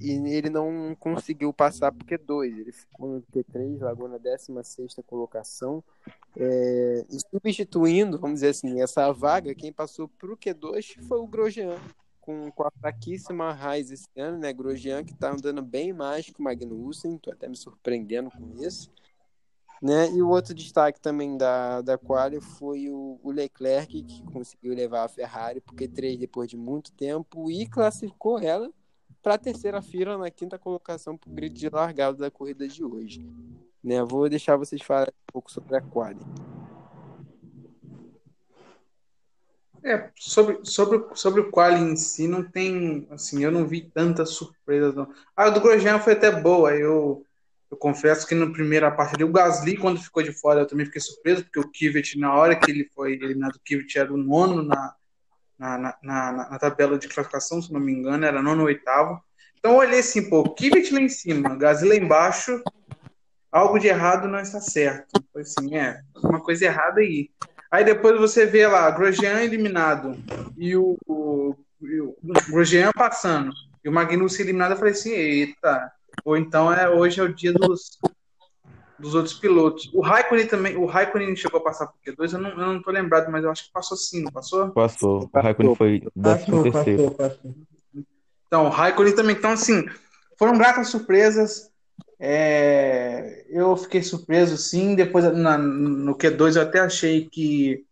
[0.00, 2.58] e ele não conseguiu passar pro Q2.
[2.58, 5.82] Ele ficou no Q3, largou na 16 colocação.
[6.36, 11.78] É, e substituindo, vamos dizer assim, essa vaga, quem passou pro Q2 foi o Grosjean,
[12.20, 14.52] com, com a fraquíssima Raiz esse ano, né?
[14.52, 18.90] Grosjean que tá andando bem mais que o Magnussen, tô até me surpreendendo com isso.
[19.82, 20.12] Né?
[20.12, 25.02] E o outro destaque também da, da quali foi o, o Leclerc, que conseguiu levar
[25.02, 28.70] a Ferrari o Q3 depois de muito tempo e classificou ela
[29.20, 32.84] para a terceira fila na quinta colocação para o grid de largada da corrida de
[32.84, 33.28] hoje.
[33.82, 34.04] Né?
[34.04, 36.20] Vou deixar vocês falarem um pouco sobre a quali.
[39.84, 44.30] É, sobre, sobre, sobre o quali em si, não tem, assim, eu não vi tantas
[44.30, 45.12] surpresas, não.
[45.36, 47.26] A do Grosjean foi até boa, eu,
[47.72, 50.84] eu confesso que na primeira parte ali, o Gasly, quando ficou de fora, eu também
[50.84, 54.16] fiquei surpreso, porque o Kivet, na hora que ele foi eliminado, o Kivet era o
[54.18, 54.94] nono na,
[55.58, 59.18] na, na, na, na tabela de classificação, se não me engano, era nono ou oitavo.
[59.58, 62.62] Então eu olhei assim, pô, Kivet lá em cima, Gasly lá embaixo,
[63.50, 65.24] algo de errado não está certo.
[65.32, 67.30] Foi assim, é, uma coisa errada aí.
[67.70, 70.22] Aí depois você vê lá, Grosjean eliminado
[70.58, 72.16] e o, o, o
[72.50, 73.50] Grosjean passando
[73.82, 74.72] e o Magnussen eliminado.
[74.72, 75.90] Eu falei assim, eita.
[76.24, 77.98] Ou então é hoje é o dia dos,
[78.98, 79.90] dos outros pilotos.
[79.92, 82.90] O Raikkonen também, o Raikkonen chegou a passar por Q2, eu não, eu não tô
[82.90, 84.70] lembrado, mas eu acho que passou sim, não passou?
[84.70, 85.30] Passou.
[85.32, 87.10] O Raikkonen foi décimo Passou, terceiro.
[87.14, 87.54] passou, passou.
[88.46, 89.34] Então, o Raikkonen também.
[89.36, 89.84] Então, assim,
[90.38, 91.70] foram gratas surpresas.
[92.20, 94.94] É, eu fiquei surpreso, sim.
[94.94, 97.84] Depois, na- no Q2, eu até achei que,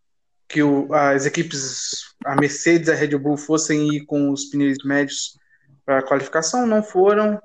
[0.47, 4.79] que o- as equipes, a Mercedes e a Red Bull, fossem ir com os pneus
[4.85, 5.37] médios
[5.85, 6.66] para a qualificação.
[6.66, 7.40] Não foram.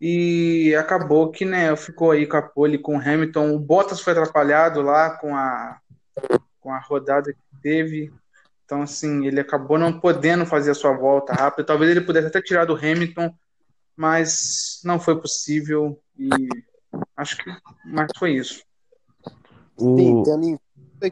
[0.00, 3.52] E acabou que né, ficou aí com a pole com o Hamilton.
[3.52, 5.80] O Bottas foi atrapalhado lá com a,
[6.60, 8.12] com a rodada que teve.
[8.64, 11.66] Então, assim, ele acabou não podendo fazer a sua volta rápida.
[11.66, 13.34] Talvez ele pudesse até tirar do Hamilton,
[13.96, 16.00] mas não foi possível.
[16.16, 16.28] E
[17.16, 17.50] acho que
[17.84, 18.62] mas foi isso.
[19.76, 20.58] Sim, tendo em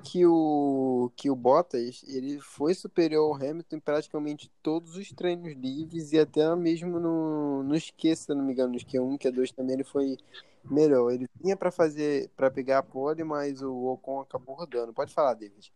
[0.03, 5.53] que o, que o Bottas ele foi superior ao Hamilton em praticamente todos os treinos
[5.55, 9.75] livres e até mesmo no, no Q, se não me engano, nos Q1, Q2 também
[9.75, 10.17] ele foi
[10.69, 11.11] melhor.
[11.13, 14.93] Ele vinha para fazer, para pegar a pole, mas o Ocon acabou rodando.
[14.93, 15.73] Pode falar, David.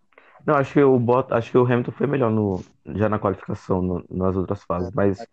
[0.46, 2.64] não, acho que o Bot, acho que o Hamilton foi melhor no,
[2.96, 5.26] já na qualificação, no- nas outras fases, mas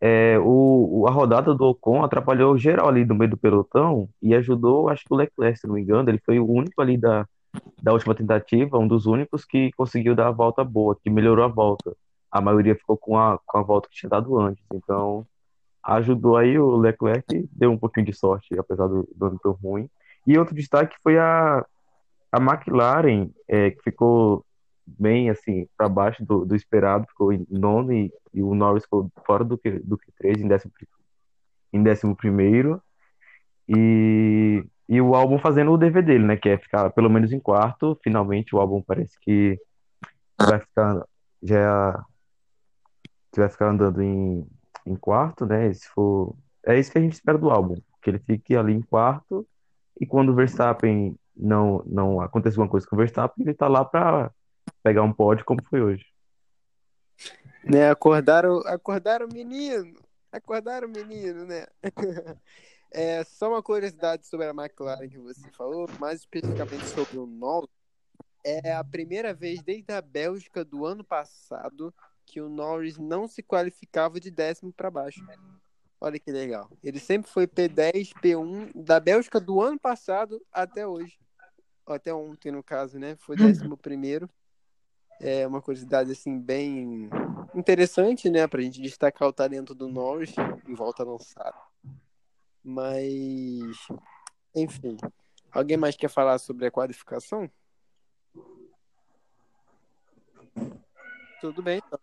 [0.00, 4.88] é, o, a rodada do Ocon atrapalhou geral ali no meio do pelotão e ajudou,
[4.88, 7.26] acho que o Leclerc, se não me engano, ele foi o único ali da,
[7.82, 11.48] da última tentativa, um dos únicos que conseguiu dar a volta boa, que melhorou a
[11.48, 11.96] volta.
[12.30, 15.26] A maioria ficou com a, com a volta que tinha dado antes, então
[15.82, 19.88] ajudou aí o Leclerc, deu um pouquinho de sorte, apesar do, do ano tão ruim.
[20.26, 21.64] E outro destaque foi a,
[22.30, 24.44] a McLaren, é, que ficou
[24.86, 29.10] bem assim para baixo do, do esperado, ficou em nono e, e o Norris ficou
[29.24, 30.72] fora do que do Q3 em décimo,
[31.72, 32.82] em décimo primeiro
[33.68, 37.38] e, e o álbum fazendo o dever dele, né, que é ficar pelo menos em
[37.38, 37.96] quarto.
[38.02, 39.56] Finalmente o álbum parece que
[40.36, 41.06] vai ficar
[41.40, 42.04] já
[43.32, 44.44] que vai ficar andando em,
[44.84, 45.72] em quarto, né?
[45.72, 46.34] Se for
[46.66, 49.46] é isso que a gente espera do álbum, que ele fique ali em quarto
[50.00, 53.84] e quando o Verstappen não não acontece alguma coisa com o Verstappen, ele tá lá
[53.84, 54.32] para
[54.82, 56.04] pegar um pódio como foi hoje.
[57.62, 60.00] Né, acordaram, acordaram o menino.
[60.32, 61.66] Acordaram o menino, né?
[62.92, 67.70] É, só uma curiosidade sobre a McLaren que você falou, mais especificamente sobre o Norris.
[68.42, 73.42] É a primeira vez desde a Bélgica do ano passado que o Norris não se
[73.42, 75.24] qualificava de décimo para baixo.
[76.00, 76.70] Olha que legal.
[76.82, 81.18] Ele sempre foi P10, P1 da Bélgica do ano passado até hoje.
[81.86, 83.16] Até ontem, no caso, né?
[83.16, 84.28] Foi décimo primeiro.
[85.20, 87.10] É uma curiosidade, assim, bem
[87.54, 88.46] interessante, né?
[88.46, 90.34] Pra gente destacar o talento do Norris
[90.66, 91.69] em volta lançada.
[92.62, 93.76] Mas,
[94.54, 94.96] enfim.
[95.52, 97.50] Alguém mais quer falar sobre a qualificação?
[101.40, 101.98] Tudo bem, então.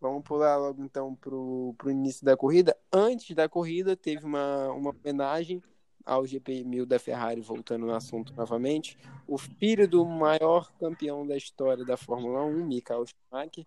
[0.00, 2.74] Vamos pular logo então pro, pro início da corrida.
[2.90, 5.62] Antes da corrida, teve uma, uma homenagem
[6.06, 8.96] ao GP 1000 da Ferrari, voltando no assunto novamente.
[9.26, 13.66] O filho do maior campeão da história da Fórmula 1, Michael Schumacher,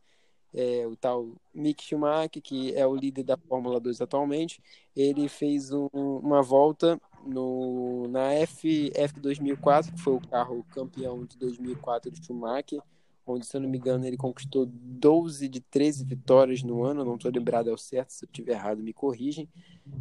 [0.54, 4.62] é, o tal Mick Schumacher, que é o líder da Fórmula 2 atualmente,
[4.96, 11.38] ele fez um, uma volta no, na F, F2004, que foi o carro campeão de
[11.38, 12.82] 2004 de Schumacher,
[13.26, 17.16] onde, se eu não me engano, ele conquistou 12 de 13 vitórias no ano, não
[17.16, 19.48] estou lembrado ao certo, se eu estiver errado, me corrigem.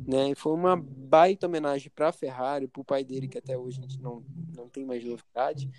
[0.07, 0.31] Né?
[0.31, 3.79] E foi uma baita homenagem para a Ferrari, para o pai dele, que até hoje
[3.79, 4.25] a gente não,
[4.57, 5.71] não tem mais novidade.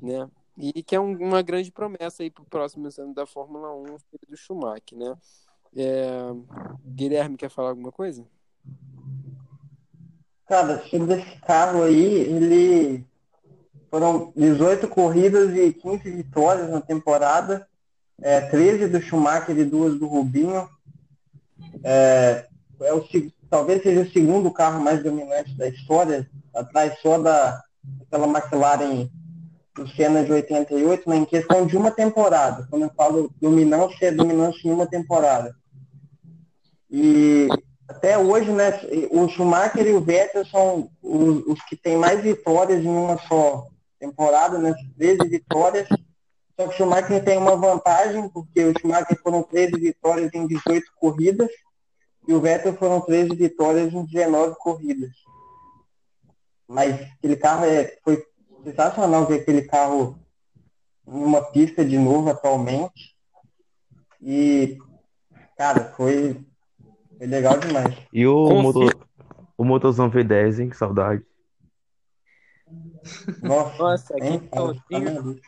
[0.00, 0.28] Né?
[0.56, 3.84] E que é um, uma grande promessa aí para o próximo ano da Fórmula 1,
[4.28, 5.14] do Schumacher, né?
[5.74, 6.10] É...
[6.84, 8.24] Guilherme, quer falar alguma coisa?
[10.46, 13.06] Cara, sobre esse carro aí, ele
[13.90, 17.66] foram 18 corridas e 15 vitórias na temporada,
[18.20, 20.68] é, 13 do Schumacher e duas do Rubinho.
[21.82, 22.46] É,
[22.82, 23.02] é o,
[23.48, 29.08] talvez seja o segundo carro mais dominante da história, atrás só da, daquela McLaren
[29.96, 32.66] Senna de 88, né, em questão de uma temporada.
[32.68, 35.56] Quando eu falo dominância, é dominância em uma temporada.
[36.90, 37.48] E
[37.88, 38.70] até hoje, né,
[39.10, 43.66] o Schumacher e o Vettel são os, os que têm mais vitórias em uma só
[43.98, 45.88] temporada, né, 13 vitórias.
[45.88, 50.86] Só que o Schumacher tem uma vantagem, porque o Schumacher foram 13 vitórias em 18
[51.00, 51.48] corridas
[52.28, 55.12] e o Vettel foram 13 vitórias em 19 corridas.
[56.68, 58.22] Mas aquele carro é, foi
[58.64, 60.18] sensacional ver aquele carro
[61.06, 63.16] em uma pista de novo atualmente.
[64.20, 64.78] E,
[65.56, 66.44] cara, foi,
[67.18, 67.96] foi legal demais.
[68.12, 68.96] E o, motor,
[69.56, 70.70] o motorzão V10, hein?
[70.70, 71.24] Que saudade.
[73.42, 75.40] Nossa, Nossa que tãozinho.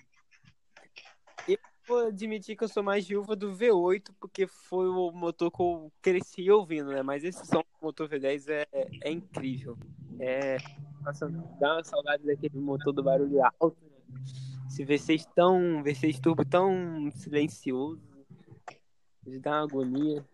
[1.46, 5.62] Eu vou admitir que eu sou mais viúva do V8, porque foi o motor que
[5.62, 7.03] eu cresci ouvindo, né?
[7.03, 8.66] Mas esse som do motor V10 é,
[9.03, 9.79] é incrível.
[10.18, 10.57] É,
[11.04, 11.28] nossa,
[11.60, 13.76] dá uma saudade daquele motor do barulho alto.
[14.08, 14.20] Né?
[14.66, 15.82] Esse V6 tão.
[15.82, 18.00] V6 turbo tão silencioso.
[19.22, 20.24] De dar uma agonia.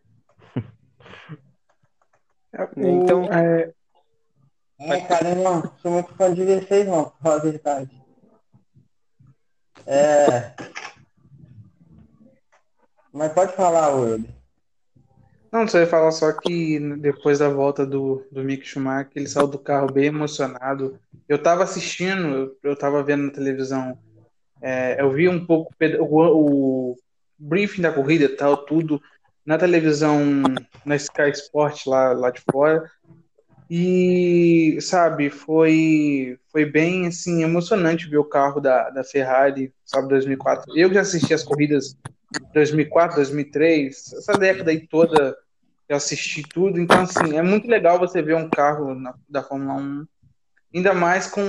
[2.52, 3.24] É, então.
[3.33, 3.72] É,
[4.80, 8.02] é cara, não sou muito fã de V6 não, pra falar a verdade.
[9.87, 10.54] É.
[13.12, 14.39] Mas pode falar, Will.
[15.52, 19.58] Não, você falar só que depois da volta do, do Mick Schumacher, ele saiu do
[19.58, 20.98] carro bem emocionado.
[21.28, 23.98] Eu tava assistindo, eu, eu tava vendo na televisão,
[24.62, 26.96] é, eu vi um pouco o, o
[27.36, 29.02] briefing da corrida e tal, tudo,
[29.44, 30.20] na televisão,
[30.84, 32.88] na Sky Sport lá, lá de fora.
[33.68, 40.76] E, sabe, foi, foi bem, assim, emocionante ver o carro da, da Ferrari, sabe, 2004.
[40.76, 41.96] Eu já assisti as corridas
[42.53, 45.37] 2004, 2003, essa década aí toda
[45.90, 46.79] eu assisti tudo.
[46.79, 50.07] Então, assim, é muito legal você ver um carro na, da Fórmula 1,
[50.73, 51.43] ainda mais com,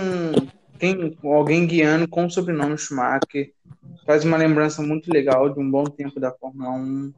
[0.80, 3.54] quem, alguém guiando com o sobrenome Schumacher.
[4.04, 7.13] Faz uma lembrança muito legal de um bom tempo da Fórmula 1.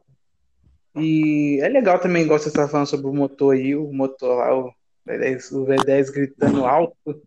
[0.96, 4.54] E é legal também, igual você está falando sobre o motor aí, o motor lá,
[4.54, 4.72] o
[5.08, 7.22] V10, o V10 gritando alto.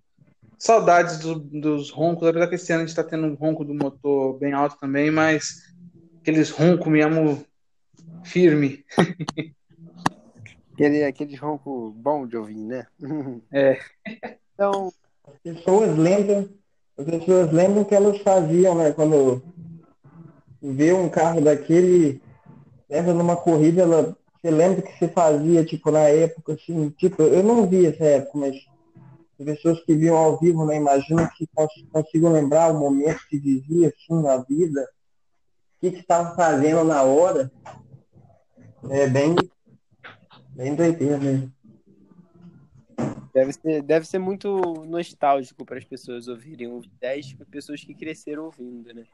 [0.60, 3.74] Saudades do, dos roncos, apesar que esse ano a gente está tendo um ronco do
[3.74, 5.76] motor bem alto também, mas
[6.28, 7.46] aqueles roncos mesmo
[8.26, 8.84] firme.
[10.74, 12.86] Aquele, aquele ronco bom de ouvir, né?
[13.50, 13.80] É.
[14.54, 14.92] Então.
[15.26, 16.50] As pessoas lembram,
[16.98, 18.92] as pessoas lembram que elas faziam, né?
[18.92, 19.42] Quando
[20.62, 22.22] vê um carro daquele,
[22.90, 27.42] lembra numa corrida, ela, você lembra que você fazia, tipo, na época, assim, tipo, eu
[27.42, 28.56] não vi essa época, mas
[29.40, 30.76] as pessoas que viam ao vivo, né?
[30.76, 31.48] Imagina que
[31.90, 34.86] consigo lembrar o momento que vivia, assim, na vida
[35.80, 37.52] que estava fazendo na hora,
[38.90, 39.36] é bem,
[40.56, 41.54] bem doideira mesmo.
[43.34, 44.50] Deve ser, deve ser muito
[44.86, 49.06] nostálgico para as pessoas ouvirem o 10 pessoas que cresceram ouvindo, né?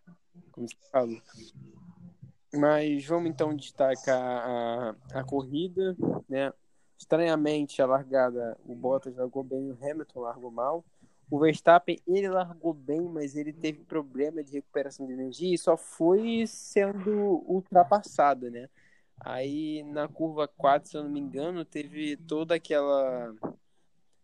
[0.52, 1.22] Como você falou.
[2.54, 5.96] Mas vamos então destacar a, a corrida,
[6.30, 6.54] né?
[6.98, 10.86] Estranhamente, a largada, o Bottas largou bem, o Hamilton largou mal.
[11.30, 15.76] O Verstappen, ele largou bem, mas ele teve problema de recuperação de energia e só
[15.76, 18.70] foi sendo ultrapassado, né?
[19.20, 23.34] Aí na curva 4, se eu não me engano, teve toda aquela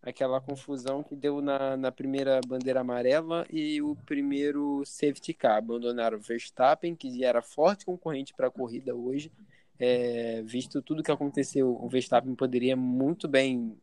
[0.01, 5.57] aquela confusão que deu na, na primeira bandeira amarela e o primeiro safety car.
[5.57, 9.31] Abandonaram o Verstappen, que era forte concorrente para a corrida hoje.
[9.77, 13.77] É, visto tudo que aconteceu, o Verstappen poderia muito bem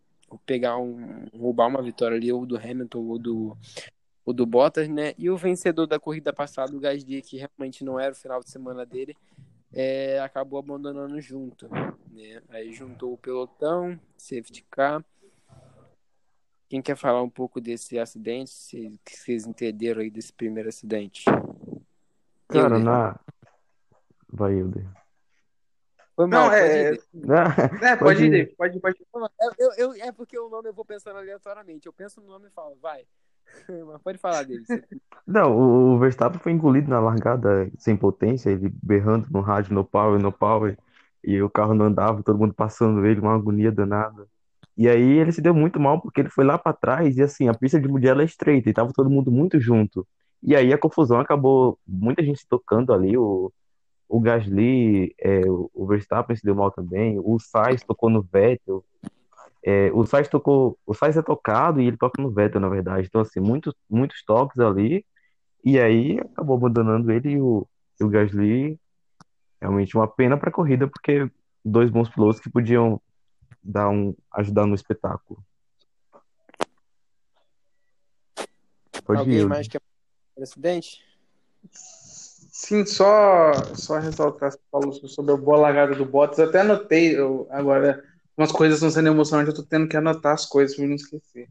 [0.45, 3.57] pegar um roubar uma vitória ali ou do Hamilton ou do
[4.25, 5.15] ou do Bottas, né?
[5.17, 8.51] E o vencedor da corrida passada, o Gasly, que realmente não era o final de
[8.51, 9.17] semana dele,
[9.73, 11.69] é, acabou abandonando junto,
[12.11, 12.43] né?
[12.49, 15.05] Aí juntou o pelotão, safety car.
[16.69, 18.51] Quem quer falar um pouco desse acidente?
[18.51, 21.25] Se, vocês entenderam aí desse primeiro acidente?
[22.49, 22.85] Cara, Hilder.
[22.85, 23.21] na.
[24.29, 24.87] Vai, Hilder.
[26.17, 26.93] Foi mal, Não, pode é.
[26.93, 27.03] ir.
[27.83, 28.97] É, pode Pode ir, pode, pode.
[29.39, 31.87] Eu, eu, eu- é porque o nome eu vou pensando aleatoriamente.
[31.87, 33.05] Eu penso no nome e falo, vai.
[33.87, 34.65] Mas pode falar dele.
[35.27, 39.85] Não, o o Verstappen foi engolido na largada sem potência, ele berrando no rádio, no
[39.85, 40.77] power, no power,
[41.25, 44.27] e o carro não andava, todo mundo passando ele, uma agonia danada.
[44.77, 47.49] E aí ele se deu muito mal porque ele foi lá pra trás e assim,
[47.49, 50.07] a pista de Mugello é estreita e tava todo mundo muito junto.
[50.43, 53.51] E aí a confusão acabou, muita gente se tocando ali, o,
[54.09, 58.85] o Gasly, é, o Verstappen se deu mal também, o Sainz tocou no Vettel,
[59.65, 63.09] é, o Sainz tocou, o Sainz é tocado e ele toca no Vettel, na verdade.
[63.09, 65.05] Então, assim, muitos, muitos toques ali.
[65.65, 67.67] E aí acabou abandonando ele e o,
[68.01, 68.79] e o Gasly.
[69.61, 71.29] Realmente uma pena para a corrida, porque
[71.65, 73.03] dois bons pilotos que podiam
[73.61, 75.45] dar um, ajudar no espetáculo.
[79.05, 79.49] Pode Alguém ir.
[79.49, 81.05] mais quer falar do acidente?
[82.59, 86.39] Sim, só, só ressaltar, falou sobre a boa largada do Bottas.
[86.39, 88.03] Até anotei, eu, agora,
[88.35, 91.51] umas coisas estão sendo emocionantes, eu tô tendo que anotar as coisas para não esquecer.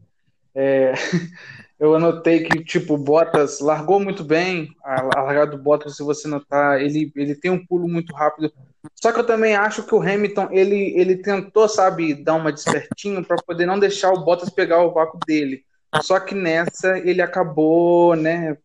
[0.56, 0.94] É,
[1.80, 6.02] eu anotei que, tipo, o Bottas largou muito bem, a, a largada do Bottas, se
[6.02, 8.52] você notar, ele, ele tem um pulo muito rápido.
[8.96, 13.24] Só que eu também acho que o Hamilton, ele, ele tentou, sabe, dar uma despertinho
[13.24, 15.64] para poder não deixar o Bottas pegar o vácuo dele.
[16.02, 18.58] Só que nessa ele acabou, né,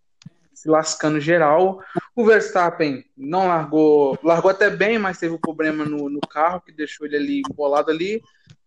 [0.61, 1.80] se lascando geral.
[2.14, 6.72] O Verstappen não largou, largou até bem, mas teve um problema no, no carro que
[6.72, 8.22] deixou ele ali embolado ali.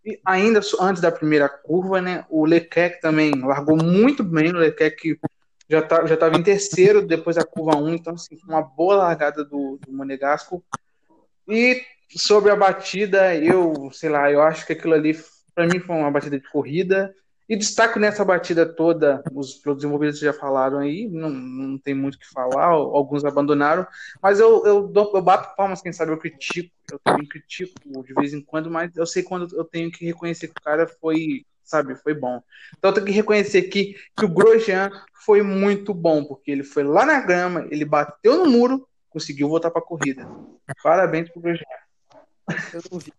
[0.05, 5.17] E ainda antes da primeira curva, né, o Leclerc também largou muito bem, o Leclerc
[5.69, 9.43] já tá, já estava em terceiro depois da curva 1, então assim, uma boa largada
[9.43, 10.63] do, do Monegasco.
[11.47, 15.17] E sobre a batida, eu, sei lá, eu acho que aquilo ali
[15.55, 17.13] para mim foi uma batida de corrida.
[17.47, 22.15] E destaco nessa batida toda, os pilotos envolvidos já falaram aí, não, não tem muito
[22.15, 23.85] o que falar, alguns abandonaram,
[24.21, 27.73] mas eu, eu, dou, eu bato palmas, quem sabe eu critico, eu também critico
[28.03, 30.87] de vez em quando, mas eu sei quando eu tenho que reconhecer que o cara
[30.87, 32.41] foi, sabe, foi bom.
[32.77, 34.89] Então eu tenho que reconhecer aqui que o Grosjean
[35.25, 39.69] foi muito bom, porque ele foi lá na grama, ele bateu no muro, conseguiu voltar
[39.69, 40.25] para a corrida.
[40.81, 41.65] Parabéns pro Grosjean.
[42.73, 43.13] Eu não vi.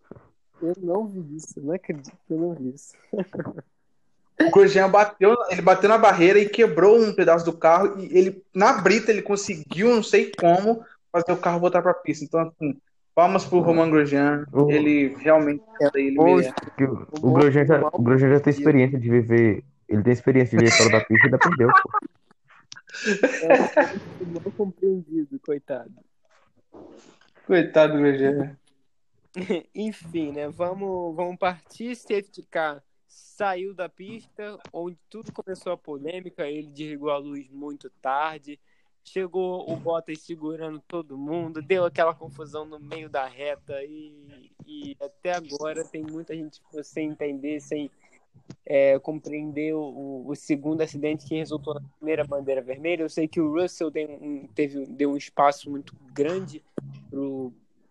[0.62, 1.60] Eu não vi isso.
[1.60, 2.94] Não acredito que eu não vi isso.
[4.40, 8.42] O Grosjean bateu, ele bateu na barreira e quebrou um pedaço do carro e ele
[8.52, 12.24] na brita ele conseguiu, não sei como, fazer o carro voltar para a pista.
[12.24, 12.76] Então assim,
[13.14, 15.62] palmas pro Roman Grosjean, O- ele realmente
[15.94, 16.52] ele merece.
[16.76, 19.62] Que o, o Grosjean já, o Grosjean já tem experiência de viver.
[19.88, 21.90] Ele tem experiência de viver fora da pista e ainda perdeu, pô.
[23.42, 23.48] É
[24.26, 25.92] mal compreendido, coitado.
[27.46, 28.56] Coitado do Grosjean.
[29.74, 30.48] Enfim, né?
[30.48, 31.94] Vamos, vamos partir.
[31.94, 32.82] Safety car
[33.14, 36.48] saiu da pista, onde tudo começou a polêmica.
[36.48, 38.58] Ele desligou a luz muito tarde.
[39.04, 44.96] Chegou o Bottas segurando todo mundo, deu aquela confusão no meio da reta e, e
[44.98, 47.90] até agora tem muita gente sem entender, sem
[48.64, 53.02] é, compreender o, o segundo acidente que resultou na primeira bandeira vermelha.
[53.02, 56.64] Eu sei que o Russell deu um, teve, deu um espaço muito grande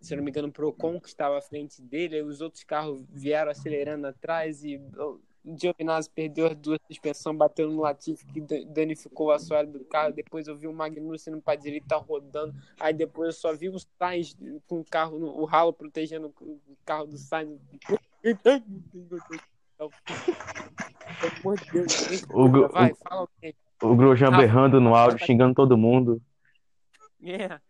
[0.04, 3.02] se não me engano, pro Ocon que estava à frente dele, aí os outros carros
[3.10, 5.20] vieram acelerando atrás e o
[5.58, 10.12] Giovinazzi perdeu as duas suspensões, bateu no Latifi que da- danificou o assoalho do carro,
[10.12, 13.76] depois eu vi o Magnussen no para direita rodando, aí depois eu só vi o
[13.98, 14.36] Sainz
[14.66, 17.58] com o carro, o ralo protegendo o carro do Sainz.
[22.32, 23.54] O vai, o- fala alguém.
[23.82, 26.22] O Grosjean berrando no áudio, xingando todo mundo.
[27.22, 27.60] É.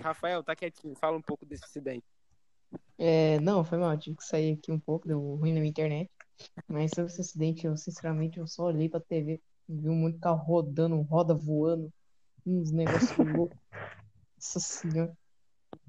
[0.00, 2.04] Rafael, tá quietinho, fala um pouco desse acidente.
[2.96, 6.10] É, não, foi mal, tive que sair aqui um pouco, deu ruim na minha internet.
[6.66, 10.20] Mas sobre esse acidente, eu sinceramente eu só olhei pra TV, vi um monte de
[10.20, 11.92] carro rodando, roda voando,
[12.46, 13.58] uns negócios loucos.
[14.36, 15.16] Nossa senhora.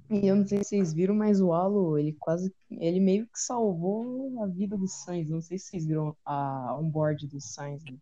[0.10, 2.52] E eu não sei se vocês viram, mas o Alo, ele quase.
[2.72, 5.30] Ele meio que salvou a vida do Sainz.
[5.30, 8.00] Não sei se vocês viram a onboard do Sainz no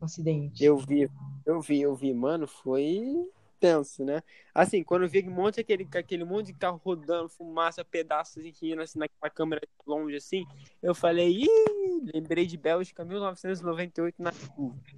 [0.00, 0.64] acidente.
[0.64, 1.10] Eu vi,
[1.44, 3.28] eu vi, eu vi, mano, foi
[3.58, 4.22] tenso, né?
[4.54, 8.72] Assim, quando eu vi um monte, aquele, aquele monte de carro rodando, fumaça, pedaços e
[8.72, 10.46] indo assim naquela câmera de longe assim,
[10.82, 14.76] eu falei, ih, lembrei de Bélgica 1998 na curva.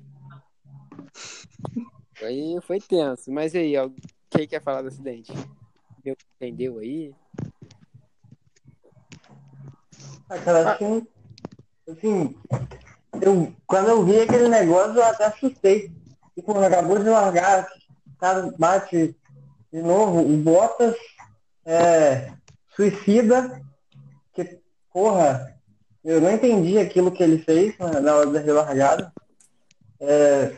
[2.23, 3.33] Aí foi tenso.
[3.33, 3.89] Mas aí, ó,
[4.29, 5.33] quem quer falar do acidente?
[6.05, 7.15] Deu- Entendeu aí?
[10.29, 11.07] Ah, cara, assim,
[11.89, 12.35] assim,
[13.23, 15.91] eu, quando eu vi aquele negócio, eu até assustei.
[16.35, 17.80] Tipo, acabou de largar, o
[18.21, 19.16] cara bate
[19.73, 20.97] de novo, o Bottas
[21.64, 22.33] é,
[22.75, 23.61] suicida,
[24.35, 24.59] que,
[24.93, 25.57] porra,
[26.05, 29.12] eu não entendi aquilo que ele fez na, na hora da relargada.
[30.01, 30.57] É,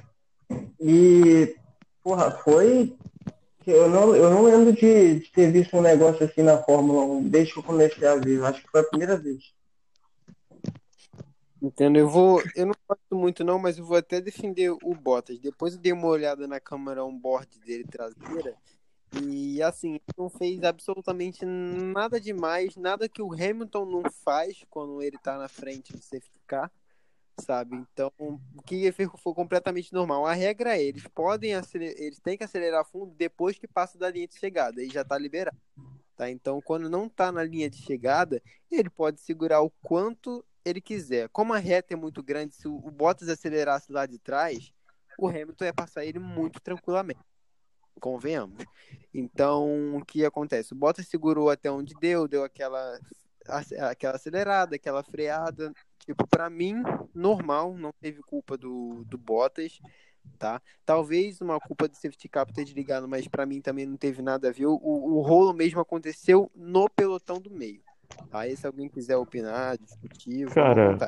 [0.81, 1.55] e,
[2.03, 2.97] porra, foi.
[3.67, 7.29] Eu não, eu não lembro de, de ter visto um negócio assim na Fórmula 1
[7.29, 8.43] desde que eu comecei a ver.
[8.45, 9.53] Acho que foi a primeira vez.
[11.63, 12.43] Entendo, eu vou.
[12.57, 15.39] Eu não gosto muito, não, mas eu vou até defender o Bottas.
[15.39, 18.57] Depois eu dei uma olhada na câmera on-board dele traseira.
[19.23, 25.17] E assim, não fez absolutamente nada demais, nada que o Hamilton não faz quando ele
[25.19, 26.69] tá na frente do safety car,
[27.39, 27.77] sabe?
[27.77, 30.27] Então, o que foi completamente normal.
[30.27, 34.11] A regra é, eles podem acelerar, eles têm que acelerar fundo depois que passa da
[34.11, 35.57] linha de chegada, e já tá liberado.
[36.17, 36.29] Tá?
[36.29, 41.29] Então, quando não tá na linha de chegada, ele pode segurar o quanto ele quiser.
[41.29, 44.73] Como a reta é muito grande, se o Bottas acelerasse lá de trás,
[45.19, 47.21] o Hamilton ia passar ele muito tranquilamente.
[48.01, 48.65] Convenhamos.
[49.13, 50.73] Então, o que acontece?
[50.73, 52.99] O Bottas segurou até onde deu, deu aquela,
[53.81, 55.73] aquela acelerada, aquela freada.
[55.99, 56.83] Tipo, pra mim,
[57.15, 59.79] normal, não teve culpa do, do Bottas,
[60.39, 60.61] tá?
[60.85, 64.49] Talvez uma culpa do safety car ter desligado, mas pra mim também não teve nada
[64.49, 64.67] a ver.
[64.67, 67.83] O, o rolo mesmo aconteceu no pelotão do meio.
[68.33, 70.99] Aí, se alguém quiser opinar, discutir, Cara.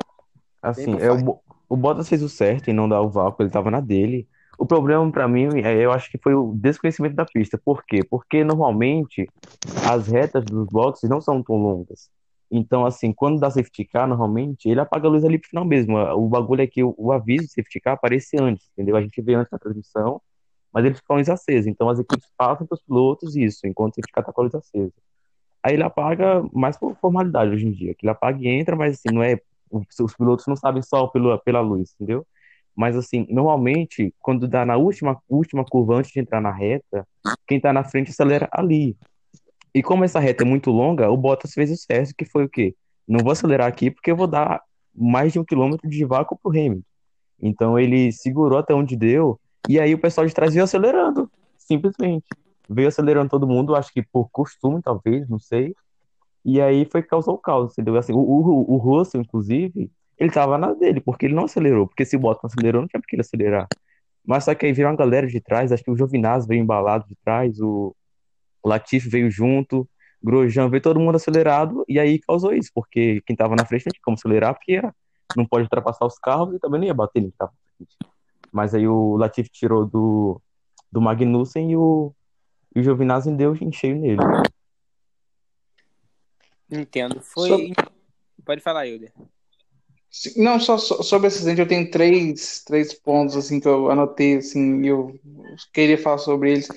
[0.61, 1.39] Assim, é, o,
[1.69, 4.27] o Bottas fez o certo em não dar o vácuo, ele tava na dele.
[4.57, 7.59] O problema pra mim, é, eu acho que foi o desconhecimento da pista.
[7.63, 8.03] Por quê?
[8.03, 9.27] Porque normalmente
[9.87, 12.09] as retas dos boxes não são tão longas.
[12.49, 15.97] Então, assim, quando dá safety car, normalmente ele apaga a luz ali pro final mesmo.
[15.97, 18.95] O bagulho é que o, o aviso de safety car aparece antes, entendeu?
[18.95, 20.21] A gente vê antes na transmissão,
[20.71, 21.69] mas ele fica a luz acesa.
[21.69, 24.55] Então as equipes passam pros pilotos isso, enquanto o safety car tá com a luz
[24.55, 24.93] acesa.
[25.65, 28.93] Aí ele apaga mais por formalidade hoje em dia, que ele apaga e entra, mas
[28.93, 29.41] assim, não é.
[29.71, 32.23] Os os pilotos não sabem só pela, pela luz, entendeu?
[32.75, 37.07] Mas assim, normalmente, quando dá na última, última curva antes de entrar na reta,
[37.47, 38.95] quem tá na frente acelera ali.
[39.73, 42.49] E como essa reta é muito longa, o Bottas fez o certo, que foi o
[42.49, 42.75] quê?
[43.07, 44.61] Não vou acelerar aqui porque eu vou dar
[44.93, 46.83] mais de um quilômetro de vácuo pro Hamilton.
[47.41, 52.27] Então ele segurou até onde deu, e aí o pessoal de trás veio acelerando, simplesmente.
[52.69, 55.75] Veio acelerando todo mundo, acho que por costume, talvez, não sei.
[56.43, 57.97] E aí foi que causou o caos, entendeu?
[57.97, 61.87] Assim, o, o, o Russell, inclusive, ele tava na dele, porque ele não acelerou.
[61.87, 63.67] Porque se o Bottas acelerou, não tinha por que ele acelerar.
[64.25, 67.07] Mas só que aí viram uma galera de trás, acho que o Giovinazzi veio embalado
[67.07, 67.95] de trás, o
[68.63, 69.87] Latifi veio junto,
[70.23, 73.91] Grosjean veio todo mundo acelerado, e aí causou isso, porque quem tava na frente não
[73.91, 74.81] tinha como acelerar, porque
[75.37, 77.95] não pode ultrapassar os carros e também não ia bater em quem tava na frente.
[78.51, 80.41] Mas aí o Latifi tirou do,
[80.91, 82.13] do Magnussen e o,
[82.75, 84.19] e o Giovinazzi deu em cheio nele.
[86.69, 87.21] Entendo.
[87.21, 87.49] Foi.
[87.49, 87.73] Sobre-
[88.43, 89.11] Pode falar, Hilder.
[90.37, 94.37] Não, só, só- sobre esse acidente eu tenho três, três pontos assim que eu anotei
[94.37, 95.19] assim e eu
[95.73, 96.67] queria falar sobre eles.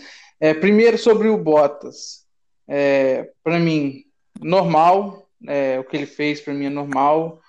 [0.41, 2.27] É, primeiro sobre o Bottas.
[2.67, 4.05] É, para mim
[4.41, 7.41] normal, é, o que ele fez para mim é normal.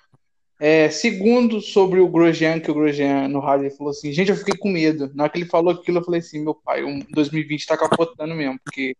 [0.60, 4.36] É, segundo sobre o Grosjean, que o Grosjean no rádio ele falou assim, gente, eu
[4.36, 5.10] fiquei com medo.
[5.14, 8.34] Na hora que ele falou aquilo, eu falei assim, meu pai, o 2020 tá capotando
[8.34, 8.94] mesmo, porque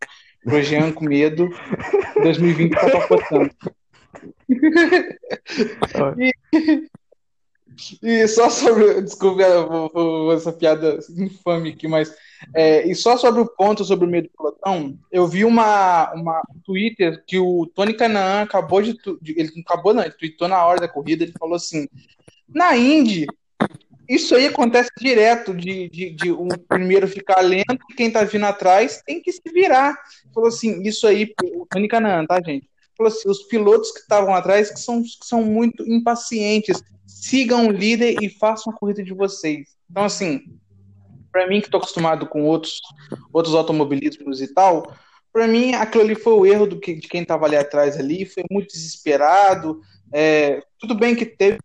[0.44, 1.50] Grosjean com medo,
[2.22, 3.50] 2020 tá capotando.
[6.18, 6.32] E
[8.28, 9.00] só sobre.
[9.02, 9.42] Desculpa,
[10.34, 12.14] essa piada infame aqui, mas.
[12.54, 16.42] é, e só sobre o ponto sobre o meio do pelotão, eu vi uma, uma
[16.54, 20.64] um Twitter que o Tony Canaan acabou de, Ele não acabou, não, ele tweetou na
[20.64, 21.86] hora da corrida, ele falou assim:
[22.48, 23.26] na Indy,
[24.08, 28.44] isso aí acontece direto, de, de, de um primeiro ficar lento e quem tá vindo
[28.44, 29.90] atrás tem que se virar.
[30.24, 32.68] Ele falou assim: isso aí, o Tony Canaan, tá, gente?
[33.06, 38.22] Assim, os pilotos que estavam atrás que são, que são muito impacientes sigam o líder
[38.22, 39.68] e façam a corrida de vocês.
[39.90, 40.40] Então, assim,
[41.32, 42.80] para mim que estou acostumado com outros,
[43.32, 44.94] outros automobilismos e tal,
[45.32, 48.24] para mim aquilo ali foi o erro do que, de quem estava ali atrás ali,
[48.26, 49.80] foi muito desesperado.
[50.12, 51.58] É, tudo bem que teve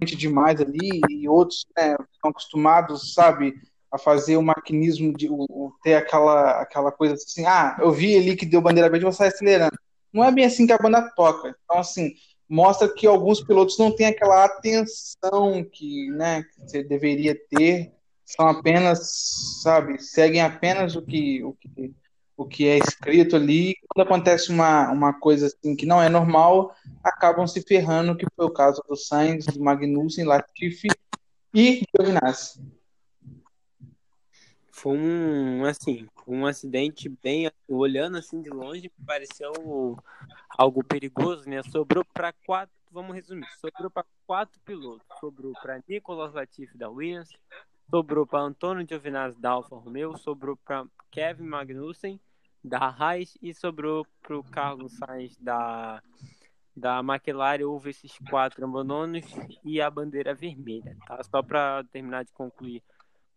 [0.00, 3.54] gente demais ali e outros né, acostumados, sabe,
[3.90, 8.16] a fazer o maquinismo de o, o- ter aquela, aquela coisa assim, ah, eu vi
[8.16, 9.76] ali que deu bandeira verde, vou sair acelerando.
[10.12, 11.56] Não é bem assim que a banda toca.
[11.64, 12.12] Então, assim,
[12.48, 17.92] mostra que alguns pilotos não têm aquela atenção que, né, que você deveria ter,
[18.24, 21.94] são apenas, sabe, seguem apenas o que, o que,
[22.36, 23.74] o que é escrito ali.
[23.88, 28.46] Quando acontece uma, uma coisa assim que não é normal, acabam se ferrando, que foi
[28.46, 30.88] o caso do Sainz, do Magnussen, Latifi
[31.54, 32.60] e Giovinazzi.
[34.82, 39.96] Foi um, assim, um acidente bem, olhando assim de longe, pareceu
[40.58, 41.62] algo perigoso, né?
[41.62, 45.06] Sobrou para quatro, vamos resumir, sobrou para quatro pilotos.
[45.20, 47.30] Sobrou para Nicolas Latifi da Williams,
[47.88, 52.20] sobrou para Antônio Giovinazzi da Alfa Romeo, sobrou para Kevin Magnussen
[52.64, 56.02] da Haas e sobrou para o Carlos Sainz da
[56.74, 59.26] da McLaren houve esses quatro abandonos
[59.62, 61.22] e a bandeira vermelha, tá?
[61.22, 62.82] Só para terminar de concluir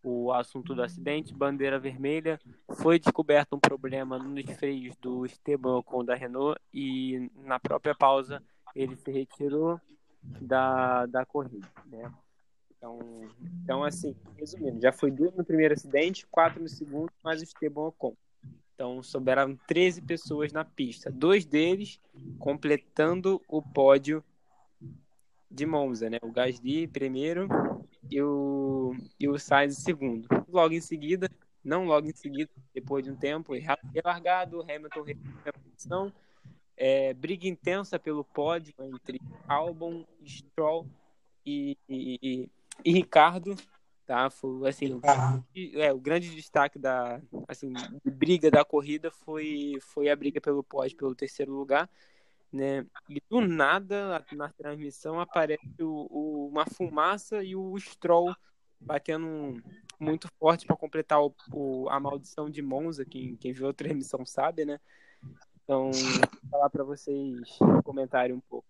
[0.06, 2.40] o assunto do acidente, bandeira vermelha,
[2.76, 8.40] foi descoberto um problema nos freios do Esteban Ocon da Renault e na própria pausa
[8.76, 9.82] ele se retirou
[10.22, 12.14] da, da corrida, né?
[12.78, 13.00] Então,
[13.64, 17.88] então, assim, resumindo, já foi duas no primeiro acidente, quatro no segundo, mais o Esteban
[17.88, 18.16] Ocon.
[18.76, 22.00] Então, sobraram 13 pessoas na pista, dois deles
[22.38, 24.24] completando o pódio
[25.56, 26.18] de Monza, né?
[26.22, 27.48] O Gasly primeiro
[28.12, 30.28] e o, e o Sainz segundo.
[30.50, 31.30] Logo em seguida,
[31.64, 33.54] não logo em seguida, depois de um tempo,
[33.94, 35.06] relargado, Hamilton
[35.46, 36.14] a posição.
[36.78, 40.86] É, briga intensa pelo pódio entre Albon, Stroll
[41.46, 42.50] e, e,
[42.84, 43.56] e Ricardo,
[44.06, 44.30] tá?
[44.30, 45.02] Foi assim, o,
[45.80, 47.72] é, o grande destaque da assim,
[48.04, 51.90] briga da corrida foi foi a briga pelo pódio, pelo terceiro lugar,
[52.52, 52.86] né?
[53.10, 58.36] E do nada na transmissão aparece o, o- uma fumaça e o Stroll
[58.80, 59.62] batendo
[60.00, 64.26] muito forte para completar o, o- a maldição de Monza, quem, quem viu a transmissão
[64.26, 64.80] sabe, né?
[65.64, 68.68] Então, vou falar para vocês comentarem um pouco.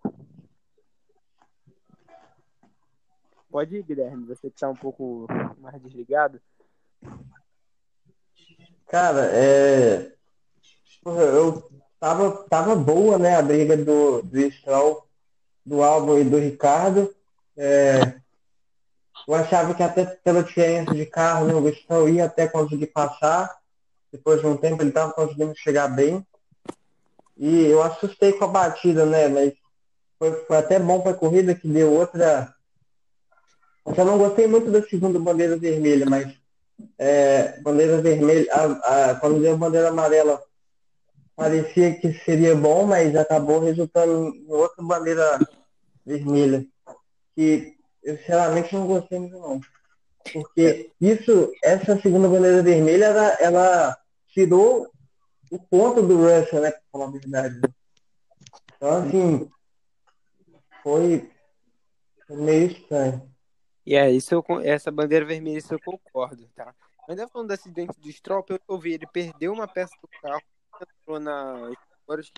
[3.49, 5.27] Pode ir, Guilherme, você que tá um pouco
[5.59, 6.41] mais desligado.
[8.87, 10.15] Cara, é.
[11.05, 11.69] Eu
[12.05, 15.07] tava, tava boa, né, a briga do, do Stroll,
[15.65, 17.11] do Albon e do Ricardo.
[17.57, 18.13] É,
[19.27, 23.57] Eu achava que até pela diferença de carro, né, o Stroll ia até conseguir passar.
[24.11, 26.23] Depois de um tempo ele tava conseguindo chegar bem.
[27.35, 29.27] E eu assustei com a batida, né?
[29.27, 29.53] Mas
[30.19, 32.53] foi, foi até bom para a corrida que deu outra.
[33.97, 36.31] Eu não gostei muito da segunda bandeira vermelha, mas
[36.99, 40.39] é, bandeira vermelha, a- a- quando deu bandeira amarela,
[41.35, 45.39] parecia que seria bom, mas acabou resultando em outra bandeira
[46.05, 46.65] vermelha.
[47.35, 49.59] Que eu sinceramente não gostei muito não.
[50.31, 53.97] Porque isso, essa segunda bandeira vermelha, ela, ela
[54.29, 54.89] tirou
[55.51, 56.71] o ponto do Russell, né?
[56.71, 57.61] Pra falar a verdade.
[58.75, 59.49] Então assim,
[60.81, 61.29] foi
[62.27, 63.29] foi meio estranho.
[63.85, 66.73] E é, isso eu, essa bandeira vermelha, isso eu concordo, tá?
[67.07, 70.41] Ainda falando do acidente do Stroll, eu vi, ele perdeu uma peça do carro,
[70.81, 71.71] entrou na.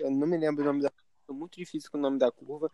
[0.01, 2.71] Não me lembro o nome da curva, muito difícil com o nome da curva.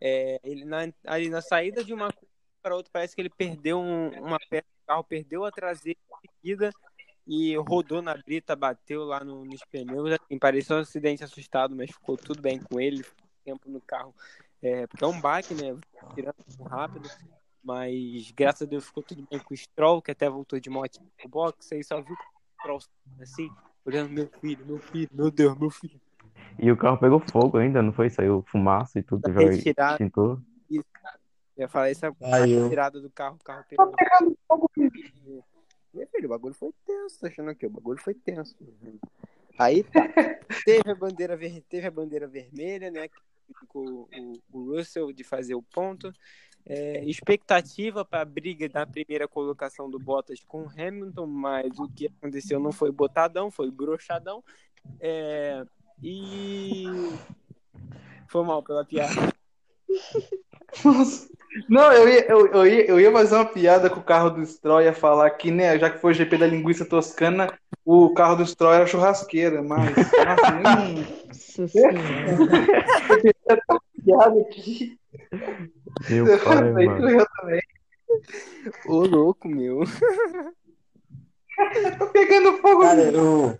[0.00, 2.28] É, ele na, ali na saída de uma curva
[2.62, 6.28] para outra, parece que ele perdeu um- uma peça do carro, perdeu a traseira em
[6.30, 6.70] seguida
[7.26, 10.12] e rodou na brita, bateu lá no- nos pneus.
[10.12, 14.14] Assim, pareceu um acidente assustado, mas ficou tudo bem com ele, ficou tempo no carro.
[14.62, 15.78] É, porque é um baque, né?
[16.14, 16.36] Tirando
[16.68, 17.08] rápido.
[17.62, 21.00] Mas graças a Deus ficou tudo bem com o Stroll, que até voltou de moto
[21.18, 22.78] pro box, aí só viu o Stroll
[23.20, 23.50] assim,
[23.90, 26.00] olhando meu filho, meu filho, meu Deus, meu filho.
[26.58, 28.08] E o carro pegou fogo ainda, não foi?
[28.08, 29.94] Saiu fumaça e tudo, teve Retirado.
[29.94, 30.40] extintor.
[30.70, 30.84] Isso.
[31.56, 32.66] Eu ia falar isso Saiu.
[32.66, 33.92] a tirada do carro, o carro pegou.
[35.92, 38.56] Meu filho, o bagulho foi tenso, tá achando aqui, o bagulho foi tenso.
[39.58, 40.08] Aí tá.
[40.64, 41.62] Teve a bandeira, ver...
[41.68, 43.08] Teve a bandeira vermelha, né?
[43.08, 43.20] Que
[43.58, 46.12] ficou o, o Russell de fazer o ponto.
[46.66, 51.88] É, expectativa para a briga da primeira colocação do Bottas com o Hamilton, mas o
[51.88, 54.44] que aconteceu não foi botadão, foi brochadão.
[55.00, 55.64] É,
[56.02, 56.84] e
[58.28, 59.32] foi mal pela piada.
[60.84, 61.28] Nossa.
[61.68, 64.46] Não, eu ia, eu, eu ia, eu ia fazer uma piada com o carro do
[64.46, 67.52] Stroll, ia falar que, né, já que foi o GP da linguiça toscana,
[67.84, 69.90] o carro do Stroll era churrasqueira, mas.
[69.96, 71.98] Nossa, senhora.
[74.04, 74.98] piada aqui.
[76.08, 77.10] Meu pai, mano.
[77.10, 77.62] eu também.
[78.86, 79.80] Ô, louco, meu.
[81.98, 82.80] Tô pegando fogo.
[82.80, 83.58] Cara, eu,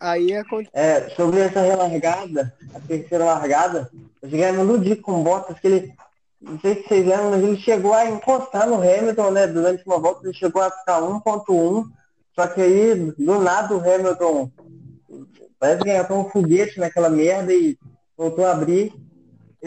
[0.00, 0.70] Aí aconteceu.
[0.74, 3.90] é, sobre essa relargada, a terceira largada,
[4.22, 5.94] eu cheguei a me iludir com Bottas, que ele
[6.40, 9.46] não sei se vocês lembram, mas ele chegou a encostar no Hamilton, né?
[9.46, 11.84] Durante uma volta ele chegou a ficar 1.1,
[12.34, 14.50] só que aí, do nada, o Hamilton
[15.58, 17.78] parece que entrou um foguete naquela merda e
[18.16, 18.92] voltou a abrir.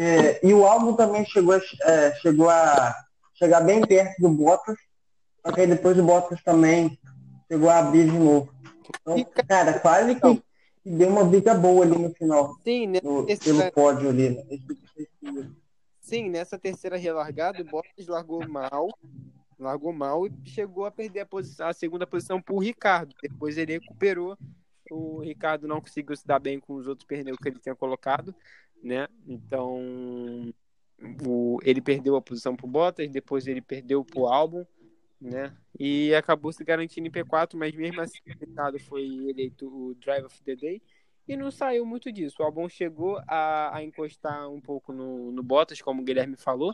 [0.01, 2.95] É, e o álbum também chegou, a, é, chegou a
[3.33, 4.77] chegar bem perto do Bottas,
[5.45, 6.97] só que aí depois o Bottas também
[7.51, 8.49] chegou a abrir de novo.
[9.01, 10.41] Então, cara, quase que
[10.85, 12.55] deu uma briga boa ali no final.
[12.63, 13.01] Sim, né?
[13.03, 14.29] no- pelo pódio ali.
[15.21, 15.51] Né?
[15.99, 18.87] Sim, nessa terceira relargada, o Bottas largou mal,
[19.59, 23.13] largou mal e chegou a perder a, posição, a segunda posição para o Ricardo.
[23.21, 24.37] Depois ele recuperou.
[24.89, 28.33] O Ricardo não conseguiu se dar bem com os outros pneus que ele tinha colocado,
[28.83, 29.07] né?
[29.27, 30.51] Então
[31.25, 34.65] o- ele perdeu a posição para o Bottas, depois ele perdeu para o Albon,
[35.19, 35.55] né?
[35.79, 40.25] E acabou se garantindo em P4, mas mesmo assim o Ricardo foi eleito o Driver
[40.25, 40.81] of the Day
[41.27, 42.37] e não saiu muito disso.
[42.39, 46.73] O Albon chegou a, a encostar um pouco no, no Bottas, como o Guilherme falou,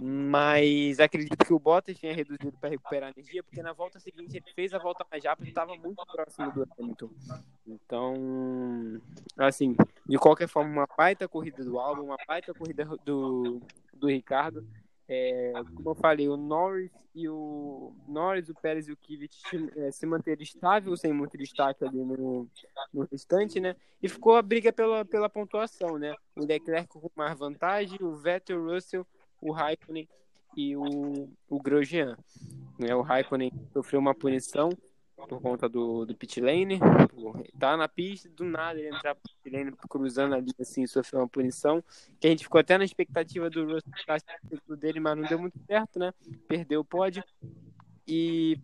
[0.00, 4.54] mas acredito que o Bottas tinha reduzido para recuperar energia, porque na volta seguinte ele
[4.54, 7.10] fez a volta mais rápida e estava muito próximo do Hamilton.
[7.66, 9.00] Então,
[9.38, 9.76] assim,
[10.06, 13.60] de qualquer forma, uma baita corrida do Albon, uma baita corrida do,
[13.92, 14.66] do Ricardo.
[15.08, 19.42] É, como eu falei, o Norris e o Norris, o Pérez e o Kvyat
[19.76, 22.48] é, se manteram estável, sem muito destaque ali no,
[22.94, 23.76] no restante, né?
[24.02, 26.14] E ficou a briga pela, pela pontuação, né?
[26.34, 29.06] O Leclerc com mais vantagem, o Vettel, o Russell,
[29.42, 30.08] o Raikkonen
[30.56, 32.16] e o, o Grosjean.
[32.78, 32.94] Né?
[32.94, 34.70] O Raikkonen sofreu uma punição
[35.28, 36.80] por conta do, do pit lane,
[37.58, 41.28] tá na pista, do nada ele entrar pro pit lane, cruzando ali, assim, sofreu uma
[41.28, 41.82] punição,
[42.18, 45.98] que a gente ficou até na expectativa do Russell dele, mas não deu muito certo,
[45.98, 46.12] né?
[46.48, 47.22] Perdeu o pódio.
[48.06, 48.58] E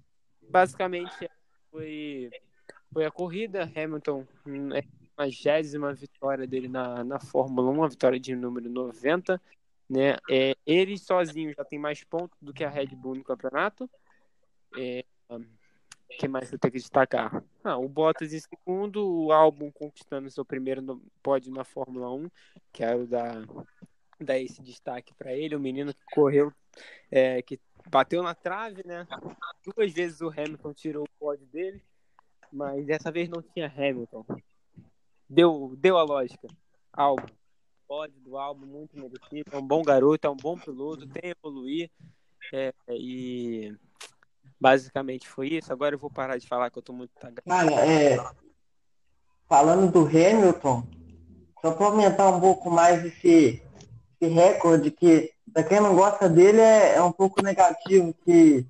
[0.51, 1.31] basicamente
[1.71, 2.31] foi,
[2.93, 3.71] foi a corrida.
[3.77, 4.83] Hamilton, hum, é
[5.17, 9.41] a vigésima vitória dele na, na Fórmula 1, a vitória de número 90.
[9.89, 10.17] Né?
[10.31, 13.89] É, ele sozinho já tem mais pontos do que a Red Bull no campeonato.
[14.77, 15.41] É, o
[16.19, 17.43] que mais eu tenho que destacar?
[17.65, 22.31] Ah, o Bottas em segundo, o Albon conquistando seu primeiro no- pódio na Fórmula 1.
[22.73, 23.43] Quero dar,
[24.21, 25.57] dar esse destaque para ele.
[25.57, 26.53] O menino que correu,
[27.11, 27.59] é, que
[27.89, 29.07] bateu na trave, né?
[29.75, 31.83] Duas vezes o Hamilton tirou o pódio dele,
[32.53, 34.25] mas dessa vez não tinha Hamilton.
[35.29, 36.49] Deu, deu a lógica.
[36.93, 37.38] Albon.
[37.89, 39.51] Pódio do Albon, muito merecido.
[39.51, 41.91] É um bom garoto, é um bom piloto, tem a evoluir.
[42.53, 43.75] É, e
[44.61, 45.73] basicamente foi isso.
[45.73, 47.43] Agora eu vou parar de falar que eu tô muito tagado.
[47.47, 48.19] Cara, é,
[49.49, 50.87] falando do Hamilton,
[51.63, 53.63] só para aumentar um pouco mais esse,
[54.21, 58.67] esse recorde, que para quem não gosta dele é, é um pouco negativo, que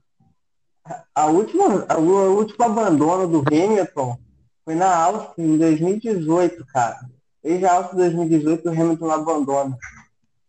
[1.14, 4.16] a- última, a, o último abandono do Hamilton
[4.64, 7.00] foi na Áustria em 2018, cara.
[7.42, 9.78] Desde a Áustria 2018 o Hamilton abandona.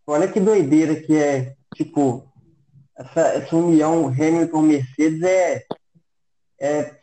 [0.07, 2.27] Olha que doideira que é, tipo,
[2.97, 5.63] essa, essa união Hamilton-Mercedes é,
[6.59, 6.95] é,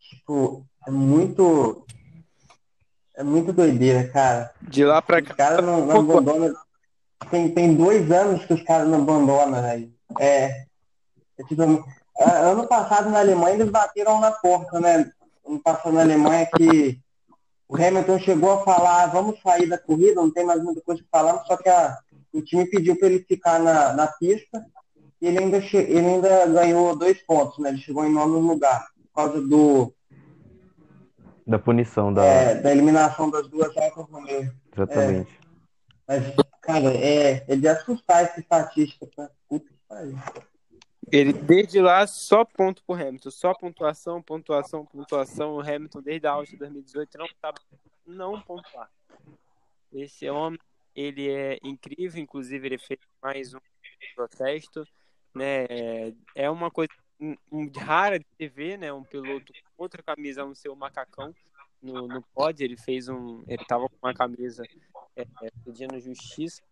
[0.00, 1.86] tipo, é muito,
[3.14, 4.52] é muito doideira, cara.
[4.62, 6.54] De lá pra Os caras não, não abandonam.
[7.30, 9.92] Tem, tem dois anos que os caras não abandonam, velho.
[10.18, 10.64] É,
[11.38, 15.10] é tipo, ano passado na Alemanha eles bateram na porta, né?
[15.46, 17.00] Ano passado na Alemanha que
[17.68, 21.02] o Hamilton chegou a falar, "Ah, vamos sair da corrida, não tem mais muita coisa
[21.10, 21.98] para falar, só que a-
[22.32, 24.64] o time pediu para ele ficar na, na pista
[25.20, 27.70] e ele ainda, che- ele ainda ganhou dois pontos, né?
[27.70, 29.92] Ele chegou em nono lugar, por causa do,
[31.46, 32.24] Da punição da.
[32.24, 34.52] é, da eliminação das duas Alfa Romeo.
[34.72, 35.40] Exatamente.
[36.06, 36.22] Mas,
[36.60, 39.30] cara, é, é de assustar essa estatística, tá?
[39.48, 40.16] Puta que pariu.
[41.10, 43.30] Ele, desde lá, só ponto pro Hamilton.
[43.30, 45.54] Só pontuação, pontuação, pontuação.
[45.54, 47.60] O Hamilton, desde a Áustria 2018, não sabe
[48.06, 48.90] não pontuar.
[49.92, 50.58] Esse homem,
[50.94, 52.20] ele é incrível.
[52.20, 53.60] Inclusive, ele fez mais um
[54.14, 54.86] protesto.
[55.34, 55.66] Né?
[56.34, 58.92] É uma coisa um, rara de se ver, né?
[58.92, 61.32] Um piloto com outra camisa, um seu macacão
[61.80, 62.64] no, no pódio.
[62.64, 63.44] Ele fez um...
[63.46, 64.64] Ele tava com uma camisa
[65.14, 65.24] é,
[65.64, 66.62] pedindo justiça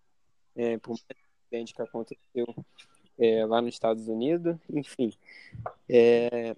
[0.57, 2.47] é, por um acidente que aconteceu
[3.19, 5.13] é, lá nos Estados Unidos, enfim.
[5.89, 6.57] É,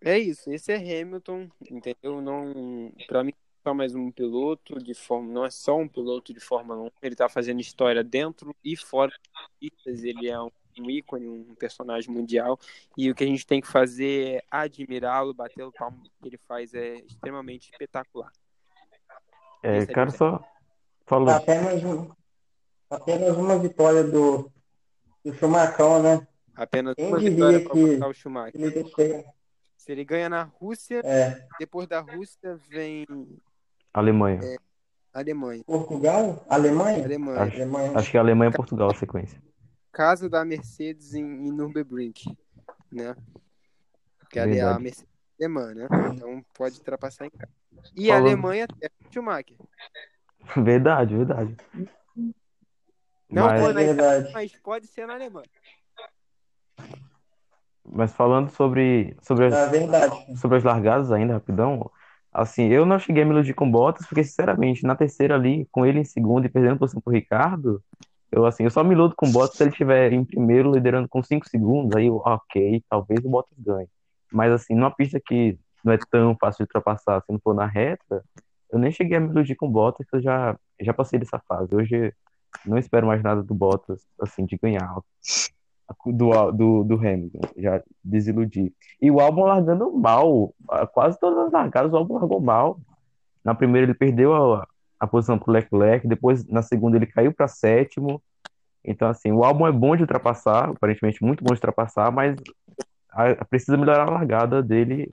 [0.00, 2.20] é isso, esse é Hamilton, entendeu?
[2.20, 6.40] Não, para mim, só mais um piloto de forma, não é só um piloto de
[6.40, 10.90] Fórmula 1, ele tá fazendo história dentro e fora das pistas, ele é um, um
[10.90, 12.58] ícone, um personagem mundial,
[12.98, 16.38] e o que a gente tem que fazer é admirá-lo, bater o palmo que ele
[16.46, 18.30] faz é extremamente espetacular.
[19.62, 20.44] É, Esse cara, é só
[21.06, 21.30] falou.
[21.30, 21.82] Apenas,
[22.90, 24.52] apenas uma vitória do,
[25.24, 26.26] do Schumacher, né?
[26.54, 28.60] Apenas Quem uma diria vitória para que o Schumacher.
[28.60, 29.24] ele.
[29.76, 31.46] Se ele ganha na Rússia, é.
[31.58, 33.06] depois da Rússia vem
[33.92, 34.40] Alemanha.
[34.42, 34.56] É,
[35.12, 35.62] Alemanha.
[35.64, 36.44] Portugal?
[36.48, 37.04] Alemanha?
[37.04, 37.42] Alemanha.
[37.42, 37.92] Acho, Alemanha.
[37.98, 39.42] acho que é Alemanha e Portugal a sequência.
[39.92, 42.14] Casa da Mercedes em, em Nürburgring,
[42.90, 43.14] né?
[44.30, 44.78] Que ali é a.
[44.78, 45.86] Mercedes alemã, né?
[46.14, 47.52] Então pode ultrapassar em casa.
[47.94, 49.56] E a Falando- Alemanha é Schumacher.
[50.56, 51.56] Verdade, verdade.
[53.34, 54.32] Não Mas- foi na É Itália, verdade.
[54.32, 55.48] mas pode ser na Alemanha.
[57.84, 60.38] Mas falando sobre, sobre, É as, verdade.
[60.38, 61.90] sobre as largadas ainda, rapidão,
[62.32, 65.84] assim, eu não cheguei a me iludir com Bottas, porque, sinceramente, na terceira ali, com
[65.84, 67.82] ele em segundo e perdendo posição pro Ricardo,
[68.32, 71.22] eu, assim, eu só me iludo com Bottas se ele estiver em primeiro, liderando com
[71.22, 73.88] 5 segundos, aí, eu, ok, talvez o Bottas ganhe.
[74.32, 77.66] Mas, assim, numa pista que não é tão fácil de ultrapassar, se não for na
[77.66, 78.24] reta,
[78.72, 81.74] eu nem cheguei a me iludir com Bottas, que eu já, já passei dessa fase.
[81.76, 82.12] Hoje,
[82.64, 85.00] não espero mais nada do Bottas, assim, de ganhar
[86.06, 88.72] do, do, do Hamilton, já desiludi.
[89.00, 90.54] E o álbum largando mal,
[90.92, 92.80] quase todas as largadas o álbum largou mal.
[93.44, 94.66] Na primeira ele perdeu a,
[94.98, 98.22] a posição pro Leclerc, depois na segunda ele caiu para sétimo.
[98.84, 102.36] Então, assim, o álbum é bom de ultrapassar, aparentemente muito bom de ultrapassar, mas
[103.10, 105.12] a- precisa melhorar a largada dele,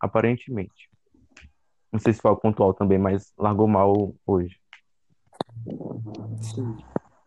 [0.00, 0.88] aparentemente.
[1.92, 4.56] Não sei se foi o pontual também, mas largou mal hoje.
[6.42, 6.76] Sim.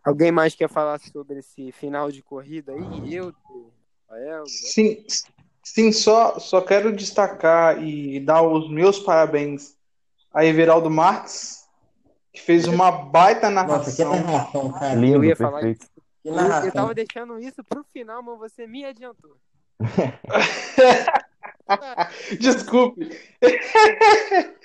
[0.03, 3.13] Alguém mais quer falar sobre esse final de corrida aí?
[3.13, 3.33] Eu,
[4.09, 5.05] Rafael, Sim,
[5.63, 9.75] sim só, só quero destacar e dar os meus parabéns
[10.33, 11.67] a Everaldo Marques,
[12.31, 14.31] que fez uma baita Nossa, que narração.
[14.31, 14.95] narração, cara.
[14.95, 15.81] Lindo, eu ia falar perfeito.
[15.83, 15.91] isso.
[16.23, 16.71] Que Eu, eu narração.
[16.71, 19.35] tava deixando isso pro final, mas você me adiantou.
[22.39, 23.09] Desculpe.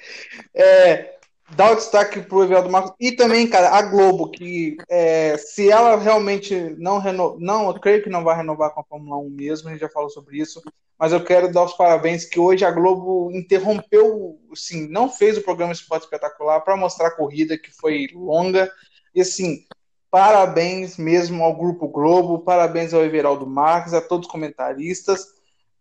[0.57, 1.19] É,
[1.51, 2.93] dá o destaque pro Everaldo Marques.
[2.99, 8.03] E também, cara, a Globo, que é, se ela realmente não renovar, não, eu creio
[8.03, 10.63] que não vai renovar com a Fórmula 1 mesmo, a gente já falou sobre isso,
[10.99, 15.43] mas eu quero dar os parabéns que hoje a Globo interrompeu, sim, não fez o
[15.43, 18.71] programa Esporte Espetacular para mostrar a corrida, que foi longa,
[19.15, 19.65] e assim,
[20.11, 25.27] parabéns mesmo ao Grupo Globo, parabéns ao Everaldo Marques, a todos os comentaristas,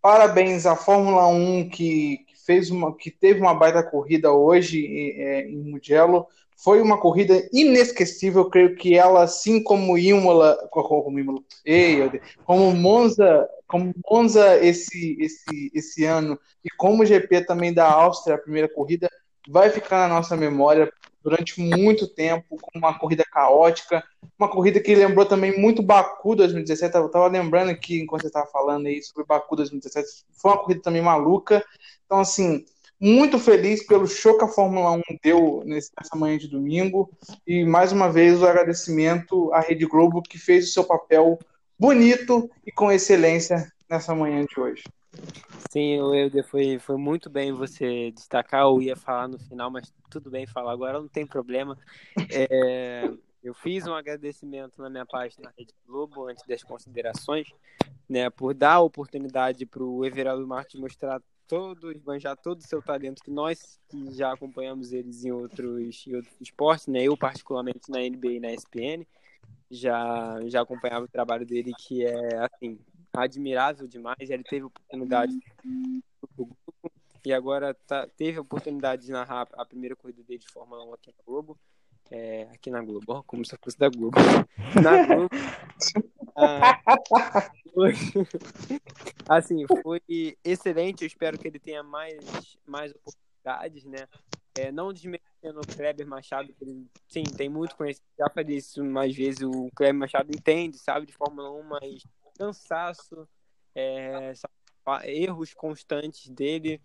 [0.01, 4.85] parabéns à Fórmula 1 que, que fez uma, que teve uma baita corrida hoje
[5.17, 6.27] é, em Mugello.
[6.55, 12.71] Foi uma corrida inesquecível, eu creio que ela, assim como Imola, como Imola, ei, como
[12.73, 18.39] Monza, como Monza esse, esse, esse ano e como o GP também da Áustria, a
[18.39, 19.09] primeira corrida,
[19.49, 20.91] vai ficar na nossa memória
[21.23, 24.03] durante muito tempo, com uma corrida caótica,
[24.37, 26.95] uma corrida que lembrou também muito Baku 2017.
[26.95, 30.81] Eu tava lembrando aqui, enquanto você estava falando aí sobre Baku 2017, foi uma corrida
[30.81, 31.65] também maluca.
[32.13, 32.63] Então, assim,
[33.01, 37.09] muito feliz pelo show que a Fórmula 1 deu nessa manhã de domingo.
[37.47, 41.39] E mais uma vez o agradecimento à Rede Globo, que fez o seu papel
[41.77, 44.83] bonito e com excelência nessa manhã de hoje.
[45.71, 50.29] Sim, o foi, foi muito bem você destacar, eu ia falar no final, mas tudo
[50.29, 51.75] bem falar agora, não tem problema.
[52.29, 53.09] É,
[53.43, 57.47] eu fiz um agradecimento na minha página na Rede Globo, antes das considerações,
[58.07, 62.81] né, por dar a oportunidade para o Everaldo Marques mostrar todo, esbanjar todo o seu
[62.81, 67.89] talento, que nós que já acompanhamos eles em outros, em outros esportes, né, eu particularmente
[67.89, 69.05] na NBA e na ESPN,
[69.69, 72.79] já, já acompanhava o trabalho dele, que é, assim,
[73.13, 74.29] admirável demais.
[74.29, 75.37] Ele teve oportunidade
[77.25, 80.93] e agora tá, teve a oportunidade de narrar a primeira corrida dele de Fórmula 1
[80.93, 81.57] aqui na Globo.
[82.11, 84.17] É, aqui na Globo, como se fosse da Globo.
[84.81, 85.29] Na Globo.
[86.35, 86.81] Ah,
[89.29, 90.01] assim, foi
[90.43, 91.03] excelente.
[91.03, 94.07] Eu espero que ele tenha mais, mais oportunidades, né?
[94.55, 98.11] É, não desmerecendo o Kleber Machado, que ele, sim, tem muito conhecimento.
[98.17, 99.41] Já falei isso mais vezes.
[99.41, 102.03] O Kleber Machado entende, sabe, de Fórmula 1, mas
[102.37, 103.27] cansaço,
[103.75, 104.33] é,
[105.05, 106.81] erros constantes dele,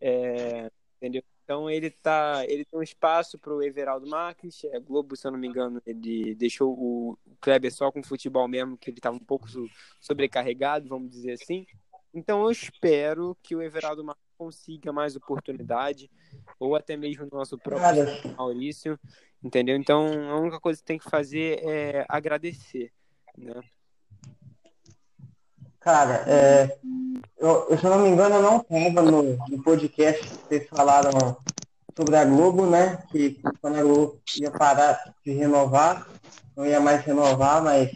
[0.00, 1.22] é, entendeu?
[1.44, 5.30] Então ele tá, ele tem um espaço para o Everaldo Marques, é, Globo, se eu
[5.30, 9.20] não me engano, ele deixou o, Kleber só com futebol mesmo, que ele estava um
[9.20, 9.68] pouco so-
[10.00, 11.66] sobrecarregado, vamos dizer assim.
[12.14, 16.10] Então eu espero que o Everaldo Marques consiga mais oportunidade,
[16.58, 18.34] ou até mesmo o nosso próprio Cara.
[18.36, 18.98] Maurício,
[19.42, 19.76] entendeu?
[19.76, 22.90] Então a única coisa que tem que fazer é agradecer,
[23.36, 23.60] né?
[25.84, 26.78] Cara, é,
[27.36, 31.36] eu, se eu não me engano, eu não estava no, no podcast que vocês falaram
[31.94, 33.02] sobre a Globo, né?
[33.12, 36.06] Que quando a Globo ia parar de renovar,
[36.56, 37.94] não ia mais renovar, mas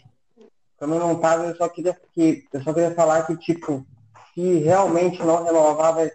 [0.79, 3.87] como eu não estava, eu só queria que eu só queria falar que, tipo,
[4.35, 6.13] se realmente não vai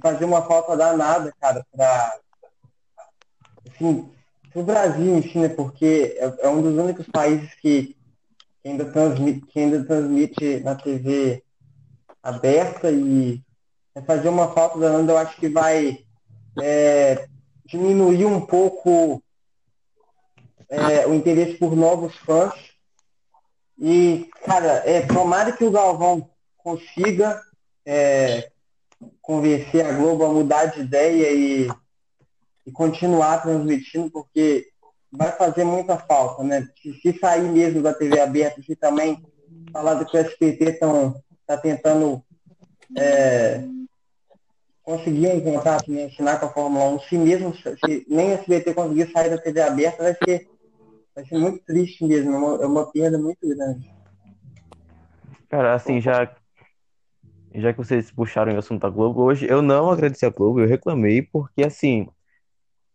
[0.00, 2.16] fazer uma falta danada, cara, pra
[3.68, 4.08] assim,
[4.54, 5.48] Brasil em si, né?
[5.48, 7.97] Porque é, é um dos únicos países que
[8.68, 11.42] que ainda transmite, que ainda transmite na TV
[12.22, 13.42] aberta e
[14.06, 16.04] fazer uma falta danada, eu acho que vai
[16.60, 17.26] é,
[17.64, 19.22] diminuir um pouco
[20.68, 22.52] é, o interesse por novos fãs.
[23.78, 27.40] E, cara, é, tomara que o Galvão consiga
[27.86, 28.50] é,
[29.22, 31.68] convencer a Globo a mudar de ideia e,
[32.66, 34.68] e continuar transmitindo, porque
[35.10, 36.68] vai fazer muita falta, né?
[36.82, 39.22] Se, se sair mesmo da TV aberta, se também
[39.72, 42.22] falar do que o SPT estão tá tentando
[42.96, 43.64] é,
[44.82, 48.74] conseguir um contato, né, assinar com a Fórmula 1, se mesmo se nem o SBT
[48.74, 50.48] conseguir sair da TV aberta, vai ser,
[51.14, 53.90] vai ser muito triste mesmo, é uma, é uma perda muito grande.
[55.48, 56.34] Cara, assim, já,
[57.54, 60.66] já que vocês puxaram o assunto da Globo, hoje eu não agradeci a Globo, eu
[60.66, 62.08] reclamei, porque assim,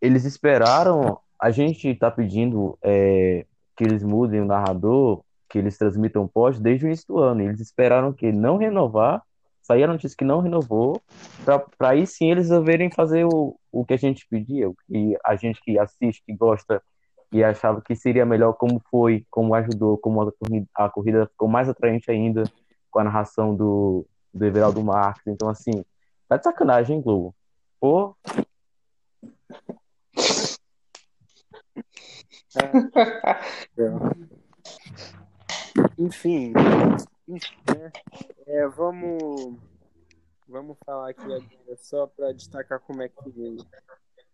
[0.02, 6.26] eles esperaram, a gente tá pedindo é, que eles mudem o narrador, que eles transmitam
[6.26, 9.22] pós desde o início do ano, eles esperaram que não renovar,
[9.62, 11.02] saía a notícia que não renovou,
[11.44, 15.36] para aí sim eles resolverem fazer o, o que a gente pedia, o que a
[15.36, 16.82] gente que assiste, que gosta
[17.30, 21.50] e achava que seria melhor como foi, como ajudou, como a corrida, a corrida ficou
[21.50, 22.44] mais atraente ainda
[22.90, 25.28] com a narração do, do Everaldo Marques.
[25.28, 25.84] Então, assim,
[26.30, 27.36] tá de sacanagem, hein, Globo?
[27.82, 28.16] Pô.
[35.98, 36.54] Enfim,
[37.28, 37.92] enfim né?
[38.48, 39.58] é, vamos,
[40.48, 43.16] vamos falar aqui agora só para destacar como é que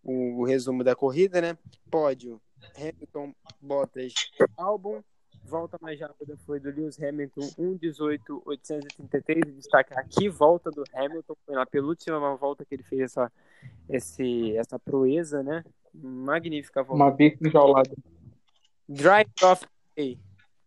[0.02, 1.56] o, o resumo da corrida, né?
[1.90, 2.40] Pódio,
[2.76, 4.14] Hamilton, Bottas,
[4.56, 5.02] Albon.
[5.42, 9.56] Volta mais rápida foi do Lewis Hamilton, 1,18,833.
[9.56, 11.34] Destaca aqui, volta do Hamilton.
[11.44, 13.32] Foi na penúltima volta que ele fez essa,
[13.88, 15.64] esse, essa proeza, né?
[15.92, 17.02] Magnífica volta.
[17.02, 17.90] Uma bica enjaulada.
[18.88, 19.66] Drive off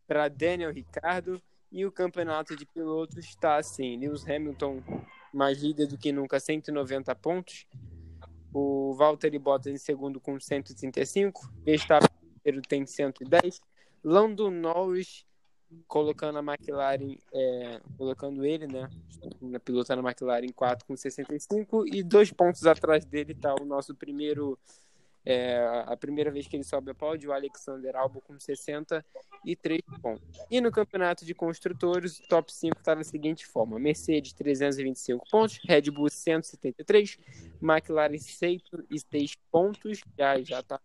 [0.07, 1.41] para Daniel Ricardo.
[1.71, 4.84] E o campeonato de pilotos está assim: Lewis Hamilton
[5.34, 7.65] mais líder do que nunca, 190 pontos.
[8.53, 11.51] O Valtteri Bottas em segundo com 135.
[11.65, 13.59] Verstappen tem 110.
[14.03, 15.26] Lando Norris
[15.88, 18.88] colocando a McLaren, é, colocando ele, né,
[19.41, 23.95] na pilota na McLaren 4 com 65 e dois pontos atrás dele está o nosso
[23.95, 24.59] primeiro
[25.26, 30.38] é, a primeira vez que ele sobe a pódio, o Alexander Albon com 63 pontos.
[30.51, 35.59] E no campeonato de construtores, o top 5 está da seguinte forma: Mercedes 325 pontos,
[35.65, 37.17] Red Bull 173,
[37.61, 40.80] McLaren 106 pontos, já já está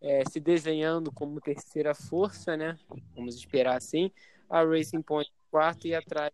[0.00, 2.78] é, se desenhando como terceira força, né?
[3.14, 4.10] Vamos esperar assim.
[4.48, 6.32] A Racing Point quarto e atrás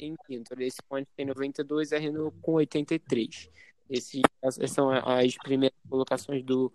[0.00, 0.52] em quinto.
[0.52, 3.48] A Racing Point tem 92, a Renault com 83.
[3.88, 6.72] Esse, essas são as primeiras colocações do,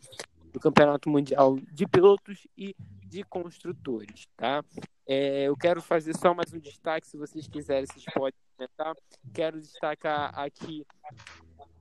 [0.51, 4.63] do Campeonato Mundial de Pilotos e de Construtores, tá?
[5.05, 8.95] É, eu quero fazer só mais um destaque, se vocês quiserem, vocês podem comentar.
[9.33, 10.85] Quero destacar aqui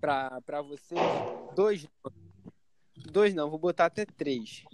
[0.00, 1.00] para vocês
[1.54, 1.86] dois,
[2.96, 4.64] dois não, vou botar até três.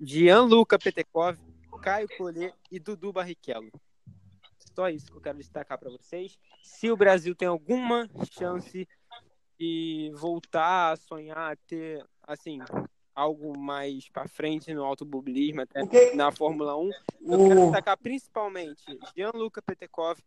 [0.00, 1.36] Gianluca Petekov,
[1.82, 3.70] Caio Collet e Dudu Barrichello.
[4.74, 6.38] Só isso que eu quero destacar para vocês.
[6.62, 8.88] Se o Brasil tem alguma chance
[9.64, 12.58] e voltar a sonhar, ter, assim,
[13.14, 16.16] algo mais para frente no automobilismo, até Porque...
[16.16, 16.90] na Fórmula 1.
[17.20, 17.48] Eu uh...
[17.48, 20.18] quero destacar principalmente Gianluca Petekov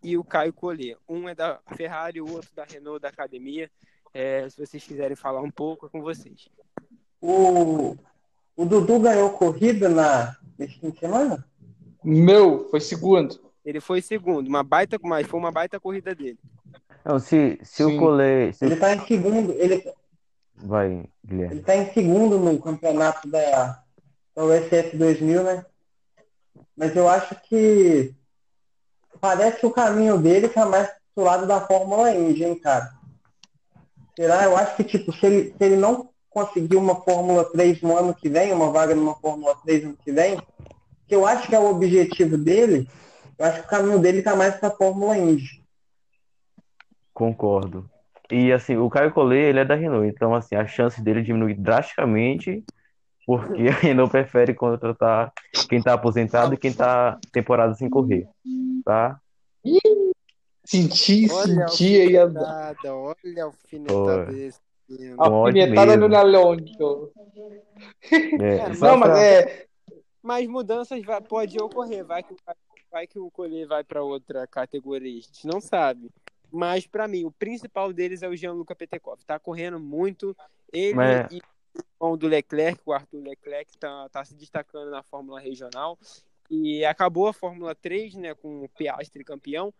[0.00, 0.96] e o Caio Collet.
[1.08, 3.68] Um é da Ferrari, o outro da Renault, da academia.
[4.14, 6.48] É, se vocês quiserem falar um pouco, é com vocês.
[7.20, 7.96] O,
[8.56, 11.44] o Dudu ganhou corrida na nesse fim de semana?
[12.04, 13.40] Meu, foi segundo.
[13.64, 16.38] Ele foi segundo, uma baita, mas foi uma baita corrida dele.
[17.04, 18.52] Não, se, se o Collet.
[18.56, 18.64] Se...
[18.64, 19.52] Ele tá em segundo.
[19.52, 19.82] Ele,
[20.56, 21.54] Vai, Guilherme.
[21.54, 23.82] ele tá em segundo no campeonato da,
[24.34, 25.64] da USF 2000, né?
[26.76, 28.14] Mas eu acho que
[29.20, 32.90] parece que o caminho dele tá mais do lado da Fórmula Indy, hein, cara?
[34.16, 34.44] Será?
[34.44, 38.14] Eu acho que, tipo, se ele, se ele não conseguir uma Fórmula 3 no ano
[38.14, 40.40] que vem, uma vaga numa Fórmula 3 no ano que vem,
[41.06, 42.88] que eu acho que é o objetivo dele,
[43.38, 45.59] eu acho que o caminho dele tá mais pra Fórmula Indy.
[47.20, 47.84] Concordo.
[48.30, 51.52] E assim, o Caio Collet, ele é da Renault, então assim, a chance dele diminui
[51.52, 52.64] drasticamente,
[53.26, 55.30] porque a Renault prefere contratar
[55.68, 58.26] quem tá aposentado e quem tá temporada sem correr,
[58.86, 59.20] tá?
[60.64, 62.24] Senti, olha senti aí a...
[62.24, 64.60] Olha a alfinetada desse.
[65.18, 67.12] Alfinetada no Alonso.
[68.40, 69.66] É, Não, mas é...
[70.22, 72.34] Mas mudanças vai, pode ocorrer, vai que,
[72.90, 76.10] vai que o Collet vai para outra categoria, a gente não sabe.
[76.52, 79.20] Mas, para mim, o principal deles é o Gianluca Petekov.
[79.24, 80.36] Tá correndo muito.
[80.72, 81.32] Ele Mas...
[81.32, 85.98] e o irmão do Leclerc, o Arthur Leclerc, tá, tá se destacando na Fórmula Regional.
[86.50, 89.72] E acabou a Fórmula 3, né, com o Piastri campeão.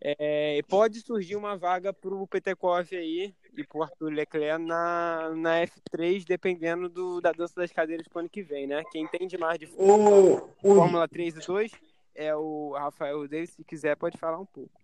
[0.00, 5.62] É, pode surgir uma vaga para o Petekov aí, e pro Arthur Leclerc na, na
[5.62, 8.82] F3, dependendo do, da dança das cadeiras pro ano que vem, né?
[8.90, 11.72] Quem entende mais de O, o, Fórmula 3 e 2
[12.14, 14.81] é o Rafael Davis, se quiser pode falar um pouco.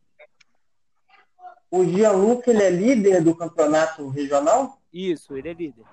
[1.70, 4.78] O Gianluca, ele é líder do campeonato regional?
[4.92, 5.84] Isso, ele é líder.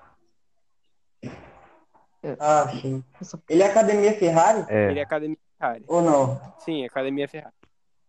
[2.40, 3.04] Ah, sim.
[3.48, 5.84] Ele é Academia Ferrari É, Ele é Academia Ferrari.
[5.86, 6.40] ou não?
[6.58, 7.54] Sim, Academia Ferrari.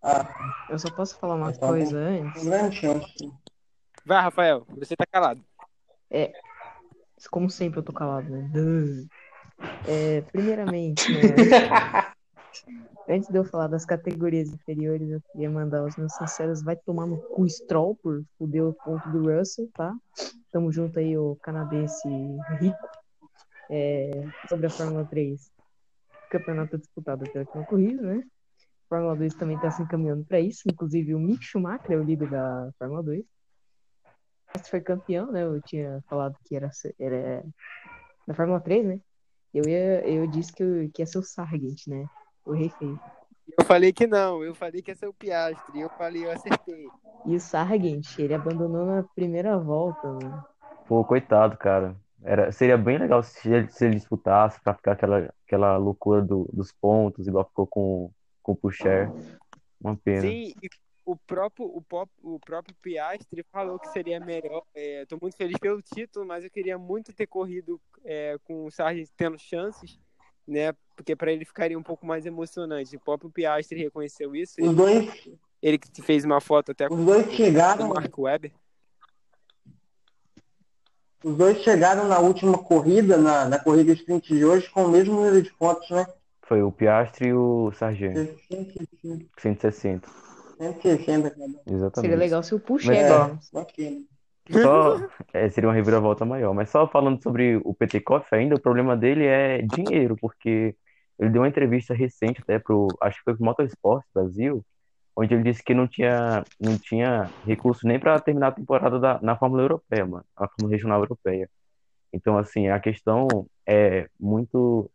[0.01, 0.25] Ah,
[0.69, 2.05] eu só posso falar uma Tá coisa bom.
[2.05, 2.41] antes.
[2.41, 3.33] tem grande chance.
[4.05, 5.43] Vai, Rafael, você tá calado.
[7.29, 8.49] Como sempre eu tô calado, né?
[9.87, 11.21] É, primeiramente, né?
[13.10, 16.62] Antes de eu falar das categorias inferiores, eu queria mandar os meus sinceros.
[16.62, 19.95] Vai tomar no cu Stroll por fuder o ponto do Russell, tá?
[20.51, 22.08] Tamo junto aí, o canadense
[22.60, 22.89] rico.
[23.70, 24.12] É,
[24.49, 25.49] sobre a Fórmula 3.
[26.30, 28.24] Campeonato disputado até a última corrida, né?
[28.89, 30.64] Fórmula 2 também tá se encaminhando para isso.
[30.66, 33.24] Inclusive, o Mick Schumacher é o líder da Fórmula 2.
[34.55, 35.43] Esse foi campeão, né?
[35.43, 37.45] Eu tinha falado que era, era
[38.28, 38.99] na Fórmula 3, né?
[39.53, 42.05] Eu, ia, eu disse que, eu, que ia ser o Sargent, né?
[42.47, 42.99] O rei feio.
[43.57, 46.87] Eu falei que não, eu falei que ia ser o Piastri, eu falei, eu acertei.
[47.25, 50.41] E o Sargent, ele abandonou na primeira volta, né?
[50.87, 51.95] pô, coitado, cara.
[52.23, 56.49] Era, seria bem legal se ele, se ele disputasse pra ficar aquela, aquela loucura do-
[56.53, 59.11] dos pontos, igual ficou com, com o Pucher.
[59.79, 60.21] Uma pena.
[60.21, 60.69] Sim, e
[61.05, 64.63] o próprio, o, pop, o próprio Piastri falou que seria melhor.
[64.73, 68.71] É, tô muito feliz pelo título, mas eu queria muito ter corrido é, com o
[68.71, 69.99] Sargent tendo chances,
[70.47, 70.73] né?
[70.97, 72.97] Porque para ele ficaria um pouco mais emocionante.
[72.97, 74.55] O próprio Piastri reconheceu isso.
[74.59, 75.29] Os Ele, dois,
[75.61, 78.51] ele que fez uma foto até com os dois o chegaram, Mark Webber.
[81.23, 85.13] os dois chegaram na última corrida, na, na corrida sprint de hoje, com o mesmo
[85.15, 86.05] número de pontos, né?
[86.41, 88.15] Foi o Piastri e o Sargent.
[88.49, 90.09] 160, 160.
[90.57, 91.55] 160 cada um.
[91.67, 92.01] Exatamente.
[92.01, 93.07] Seria legal se o Puxa É.
[94.49, 94.97] Só,
[95.33, 96.53] é, seria uma reviravolta maior.
[96.53, 100.73] Mas só falando sobre o Petekoff ainda, o problema dele é dinheiro, porque
[101.20, 104.63] ele deu uma entrevista recente até pro, acho que foi pro Motorsport Brasil,
[105.15, 109.20] onde ele disse que não tinha, não tinha recurso nem para terminar a temporada da,
[109.22, 111.49] na Fórmula Europeia, mano, na Fórmula Regional Europeia.
[112.13, 113.28] Então, assim, a questão
[113.65, 114.89] é muito,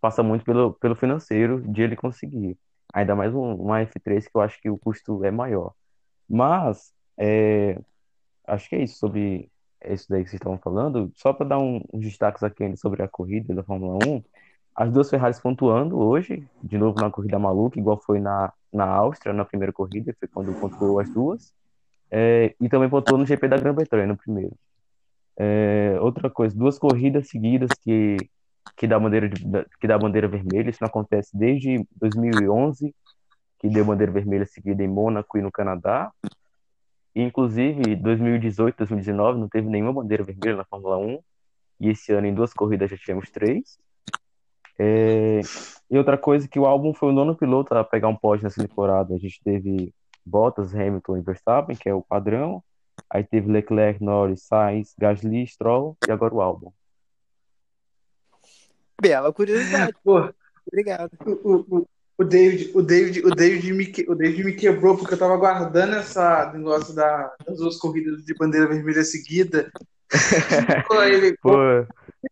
[0.00, 2.58] passa muito pelo, pelo financeiro de ele conseguir.
[2.92, 5.72] Ainda mais um, uma F3 que eu acho que o custo é maior.
[6.28, 7.80] Mas, é,
[8.46, 9.50] acho que é isso sobre
[9.84, 11.10] isso daí que vocês estavam falando.
[11.14, 14.22] Só para dar um, uns destaques aqui sobre a corrida da Fórmula 1.
[14.76, 19.32] As duas Ferraris pontuando hoje, de novo na corrida maluca, igual foi na, na Áustria,
[19.32, 21.50] na primeira corrida, foi quando pontuou as duas.
[22.10, 24.54] É, e também pontuou no GP da Grã-Bretanha, no primeiro.
[25.38, 28.18] É, outra coisa, duas corridas seguidas que,
[28.76, 29.44] que dá bandeira de,
[29.80, 32.94] que dá bandeira vermelha, isso não acontece desde 2011,
[33.58, 36.12] que deu bandeira vermelha seguida em Mônaco e no Canadá.
[37.14, 41.18] E, inclusive, 2018, 2019 não teve nenhuma bandeira vermelha na Fórmula 1.
[41.80, 43.78] E esse ano, em duas corridas, já tivemos três.
[44.78, 45.40] É,
[45.90, 48.60] E outra coisa, que o álbum foi o nono piloto a pegar um pódio nessa
[48.60, 49.14] temporada.
[49.14, 52.62] A gente teve Bottas, Hamilton e Verstappen, que é o padrão.
[53.08, 56.72] Aí teve Leclerc, Norris, Sainz, Gasly, Stroll e agora o álbum.
[59.00, 59.94] Bela curiosidade.
[60.02, 60.28] Pô,
[60.66, 61.12] Obrigado.
[61.24, 65.14] o, o, o David, o David, o David me, que- o David me quebrou porque
[65.14, 69.70] eu tava aguardando essa negócio da, das duas corridas de bandeira vermelha seguida.
[71.42, 71.52] Pô,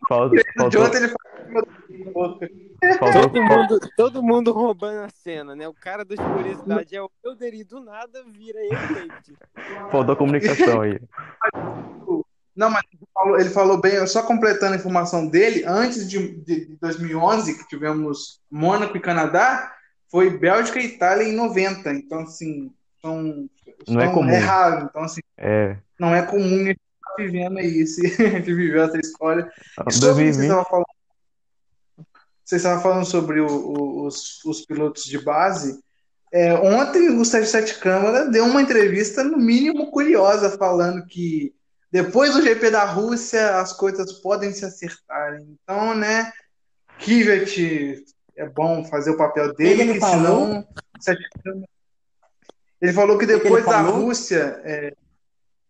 [0.08, 1.64] falta, de faltou, ontem ele falou
[2.12, 2.50] boca.
[2.98, 5.66] faltou, Todo mundo, todo mundo roubando a cena, né?
[5.68, 9.38] O cara das curiosidades é o Elder e do nada vira ele, David.
[9.90, 10.98] faltou comunicação aí.
[12.56, 16.66] Não, mas ele falou, ele falou bem, só completando a informação dele, antes de, de,
[16.66, 19.74] de 2011, que tivemos Mônaco e Canadá,
[20.08, 21.92] foi Bélgica e Itália em 90.
[21.92, 22.72] Então, assim,
[23.02, 23.48] são,
[23.88, 24.38] Não é são- comum.
[24.38, 24.86] raro.
[24.88, 26.72] Então, assim, É, não é comum
[27.16, 29.50] vivendo aí, se a gente viveu essa escolha.
[29.88, 30.50] E sobre o que vocês 2020,
[32.44, 35.78] estavam falando, sobre o- o- os, os pilotos de base.
[36.32, 41.54] É, ontem o Sérgio Sete Câmara deu uma entrevista, no mínimo curiosa, falando que
[41.92, 45.56] depois do GP da Rússia as coisas podem se acertarem.
[45.62, 46.32] Então, né,
[46.98, 48.04] Kvyat
[48.36, 50.46] é bom fazer o papel dele, ele que falou?
[50.48, 50.68] senão.
[51.00, 51.68] Sete Câmara-
[52.82, 54.00] Ele falou que ele depois da falou?
[54.06, 54.60] Rússia.
[54.64, 54.92] é,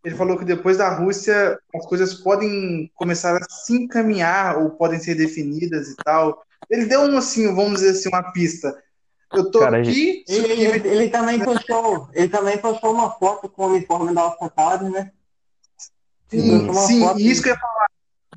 [0.05, 4.99] ele falou que depois da Rússia as coisas podem começar a se encaminhar ou podem
[4.99, 6.45] ser definidas e tal.
[6.69, 8.81] Ele deu um assim, vamos dizer assim, uma pista.
[9.33, 13.49] Eu tô Cara, aqui, o Ele, ele, ele também postou, ele também postou uma foto
[13.49, 15.11] com o uniforme da AlphaTauri, né?
[16.29, 17.85] Sim, sim, foto- isso que eu ia falar.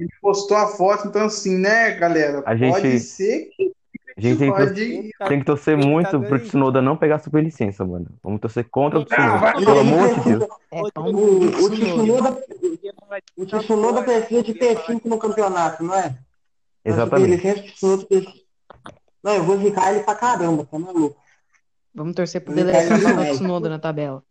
[0.00, 2.42] Ele postou a foto, então assim, né, galera?
[2.46, 3.72] A gente- Pode ser que
[4.18, 5.12] a gente tem que, pode.
[5.28, 6.40] tem que torcer muito pro.
[6.40, 8.06] Tsunoda não pegar superlicença, mano.
[8.22, 10.44] Vamos torcer contra o Ah, Tsunoda, vai- pelo amor de Deus.
[10.72, 12.42] É, O, do Tsunoda.
[12.42, 12.42] Tsunoda,
[13.36, 16.18] O Tsunoda precisa de P5 no campeonato, não é?
[16.84, 17.36] Exatamente.
[17.36, 18.32] Licença, o Tsunoda precisa...
[19.22, 21.16] Não, eu vou zicar ele pra caramba, tá maluco?
[21.94, 23.34] Vamos torcer pro Ele Dele caiu passar no o médio.
[23.34, 24.22] Tsunoda na tabela.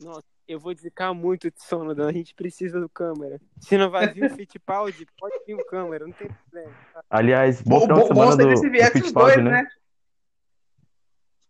[0.00, 2.06] Nossa, eu vou deslicar muito de Sonoda.
[2.06, 3.40] A gente precisa do câmera.
[3.58, 6.74] Se não vai vir o Fittipaldi, pode vir o câmera, não tem problema.
[7.10, 9.50] Aliás, bom Bom, final de semana do, se do Fittipaldi, dois, né?
[9.62, 9.68] né?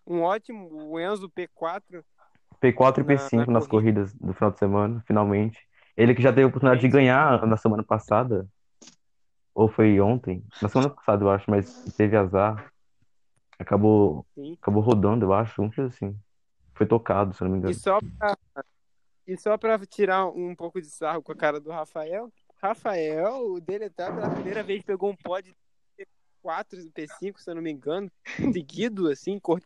[0.06, 2.04] Um ótimo, o Enzo P4.
[2.60, 5.58] P4 e Na- P5 na nas corridas do final de semana, finalmente.
[5.96, 8.46] Ele que já teve a oportunidade de ganhar na semana passada.
[9.54, 10.44] Ou foi ontem?
[10.60, 12.72] Na semana passada, eu acho, mas teve azar.
[13.58, 14.58] Acabou, Sim.
[14.60, 16.18] acabou rodando, eu acho, um assim.
[16.74, 17.70] Foi tocado, se não me engano.
[17.72, 18.36] E só pra,
[19.26, 23.60] e só pra tirar um pouco de sarro com a cara do Rafael, Rafael, o
[23.60, 25.55] dele tá pela primeira vez pegou um pod
[25.98, 28.10] P4 e P5, se eu não me engano,
[28.52, 29.60] seguido, assim, cor...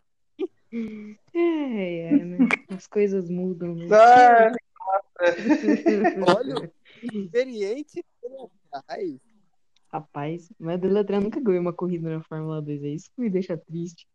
[1.34, 2.48] É, é, né?
[2.68, 3.74] As coisas mudam.
[3.74, 3.86] Né?
[3.90, 4.52] Ah,
[6.36, 6.70] Olha,
[7.02, 8.04] experiente.
[8.86, 9.18] Ai,
[9.90, 12.82] Rapaz, mas o Deletran nunca ganhou uma corrida na Fórmula 2.
[12.82, 14.06] É isso que me deixa triste.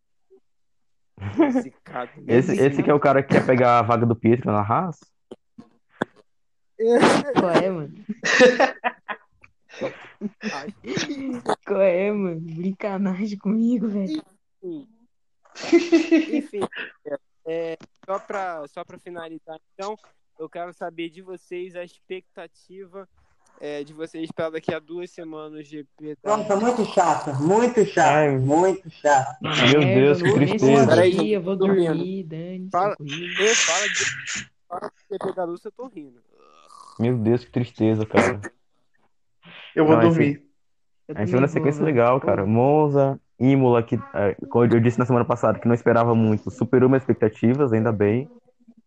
[1.63, 2.11] zicado.
[2.27, 4.99] Esse, esse que é o cara que quer pegar a vaga do Pietro na Haas?
[7.39, 7.93] Qual é, mano?
[11.65, 12.41] Qual é, mano?
[12.41, 14.23] Brincanagem comigo, velho.
[16.31, 16.61] Enfim,
[17.45, 19.97] é, só para só pra finalizar, então,
[20.39, 23.07] eu quero saber de vocês a expectativa
[23.59, 26.17] é, de vocês para daqui a duas semanas o GP.
[26.23, 28.37] Nossa, muito chato, muito chato, Ai.
[28.37, 29.37] muito chato.
[29.41, 30.87] Meu É, Deus, eu que tristeza.
[30.87, 35.87] Peraí, dia, vou dormir, dane Fala, eu de fala do GP da Lúcia, eu tô
[35.87, 36.21] rindo.
[36.99, 38.39] Meu Deus, que tristeza, cara.
[39.75, 40.43] eu vou Não, esse- dormir.
[41.15, 42.45] A gente vai na sequência legal, cara.
[42.45, 46.87] Monza, Imola, que, é, como eu disse na semana passada, que não esperava muito, superou
[46.87, 48.29] minhas expectativas, ainda bem.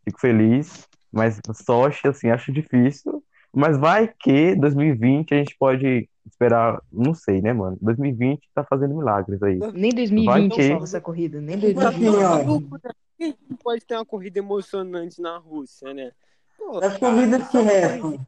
[0.05, 0.89] Fico feliz.
[1.13, 3.23] Mas Sochi, assim, acho difícil.
[3.55, 7.77] Mas vai que 2020 a gente pode esperar, não sei, né, mano?
[7.81, 9.59] 2020 tá fazendo milagres aí.
[9.75, 12.09] Nem Vai 2020 que- salva essa corrida, nem Tipo 2020.
[12.09, 12.91] assim, ó, Maluco, né?
[13.19, 16.13] Quem pode ter uma corrida emocionante na Rússia, né?
[16.59, 18.27] Pô, as corridas que restam.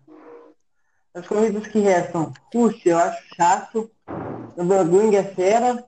[1.14, 2.32] As corridas que restam.
[2.54, 3.90] Rússia, eu acho chato.
[4.56, 5.84] O Nürburgring é fera.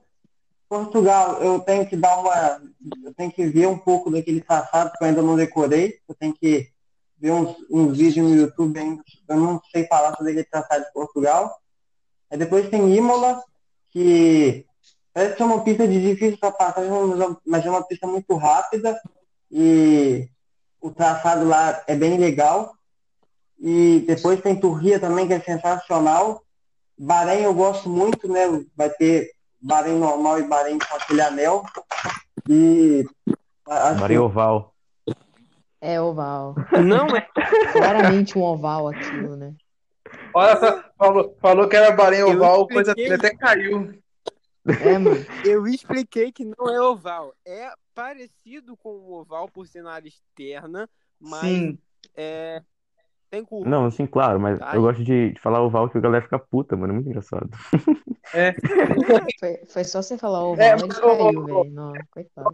[0.67, 2.61] Portugal, eu tenho que dar uma.
[3.03, 5.99] Eu tenho que ver um pouco daquele traçado que eu ainda não decorei.
[6.07, 6.69] Eu tenho que
[7.17, 9.03] ver uns, uns vídeos no YouTube ainda.
[9.27, 11.53] Eu não sei falar sobre aquele traçado de Portugal.
[12.29, 13.43] Aí depois tem Imola,
[13.91, 14.65] que
[15.13, 18.97] parece ser uma pista de difícil ultrapassagem, mas- mas é uma pista muito rápida.
[19.51, 20.29] E
[20.81, 22.73] o traçado lá é bem legal.
[23.59, 26.41] E depois tem Turria também, que é sensacional.
[26.97, 28.41] Bahrein eu gosto muito, né?
[28.75, 29.31] Vai ter
[29.61, 31.63] Bahrein normal e Bahrein com aquele anel.
[32.49, 33.05] E
[33.99, 34.73] Maria Oval.
[35.79, 36.55] É oval.
[36.83, 37.27] Não é.
[37.73, 39.53] Claramente um oval aquilo, né?
[40.33, 43.15] Olha só, falou, falou que era Bahrein Oval, coisa expliquei.
[43.15, 43.91] até caiu.
[44.67, 45.25] É, mano.
[45.43, 47.33] Eu expliquei que não é oval.
[47.45, 47.71] É
[48.01, 51.77] parecido com o oval por ser na área externa, mas Sim.
[52.15, 52.63] é,
[53.29, 53.69] tem curva.
[53.69, 54.75] Não, assim, claro, mas Tá.
[54.75, 56.93] eu gosto de, de falar oval que a galera fica puta, mano.
[56.93, 57.49] É muito engraçado.
[58.33, 58.53] É.
[59.39, 61.63] Foi, foi só você falar oval, É, mas, caiu, velho.
[61.71, 62.49] Não, coitado.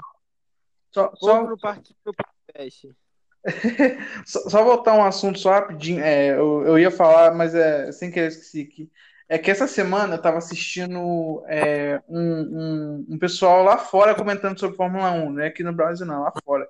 [0.91, 2.95] Só, só, parquinho do podcast.
[4.26, 5.99] só, só voltar um assunto só rapidinho.
[5.99, 8.91] É, eu, eu ia falar, mas é, sem querer esqueci aqui.
[9.29, 14.57] É que essa semana eu tava assistindo é, um, um, um pessoal lá fora comentando
[14.57, 15.47] sobre Fórmula 1, né?
[15.47, 16.65] Aqui no Brasil não, lá fora.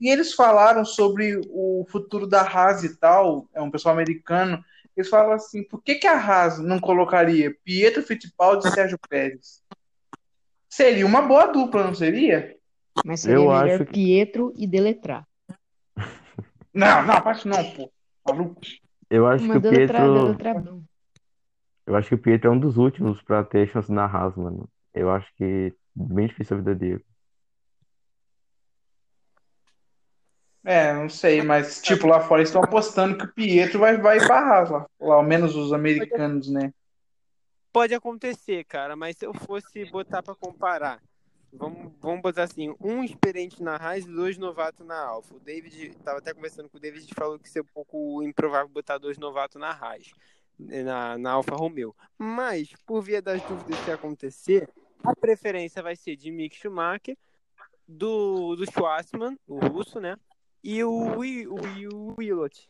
[0.00, 4.64] E eles falaram sobre o futuro da Haas e tal, é um pessoal americano.
[4.96, 9.62] Eles falaram assim, por que, que a Haas não colocaria Pietro Fittipaldi e Sérgio Pérez?
[10.68, 12.56] Seria uma boa dupla, não seria?
[13.04, 15.26] Mas seria Eu melhor acho que- Pietro e Deletrar.
[16.72, 17.90] Não, não, parte não, pô.
[18.26, 18.60] Maluco.
[19.10, 20.14] Eu acho que Mas o Pietro.
[20.24, 20.87] Deletrar é.
[21.88, 24.68] Eu acho que o Pietro é um dos últimos pra ter chance na Haas, mano.
[24.92, 27.04] Eu acho que bem difícil a vida dele.
[30.62, 34.18] É, não sei, mas tipo, lá fora eles estão apostando que o Pietro vai, vai
[34.18, 34.86] pra Haas lá.
[35.00, 36.74] Lá, ao menos os americanos, né?
[37.72, 41.00] Pode acontecer, cara, mas se eu fosse botar pra comparar,
[41.50, 45.36] vamos, vamos botar assim, um experiente na Haas e dois novatos na Alfa.
[45.36, 48.98] O David, tava até conversando com o David, falou que seria um pouco improvável botar
[48.98, 50.12] dois novatos na Haas,
[50.58, 51.94] na, na Alfa Romeo.
[52.18, 54.68] Mas, por via das dúvidas se acontecer,
[55.04, 57.16] a preferência vai ser de Mick Schumacher,
[57.86, 60.16] do, do Schwarzman, o russo, né?
[60.62, 62.68] E o, o, o Willot.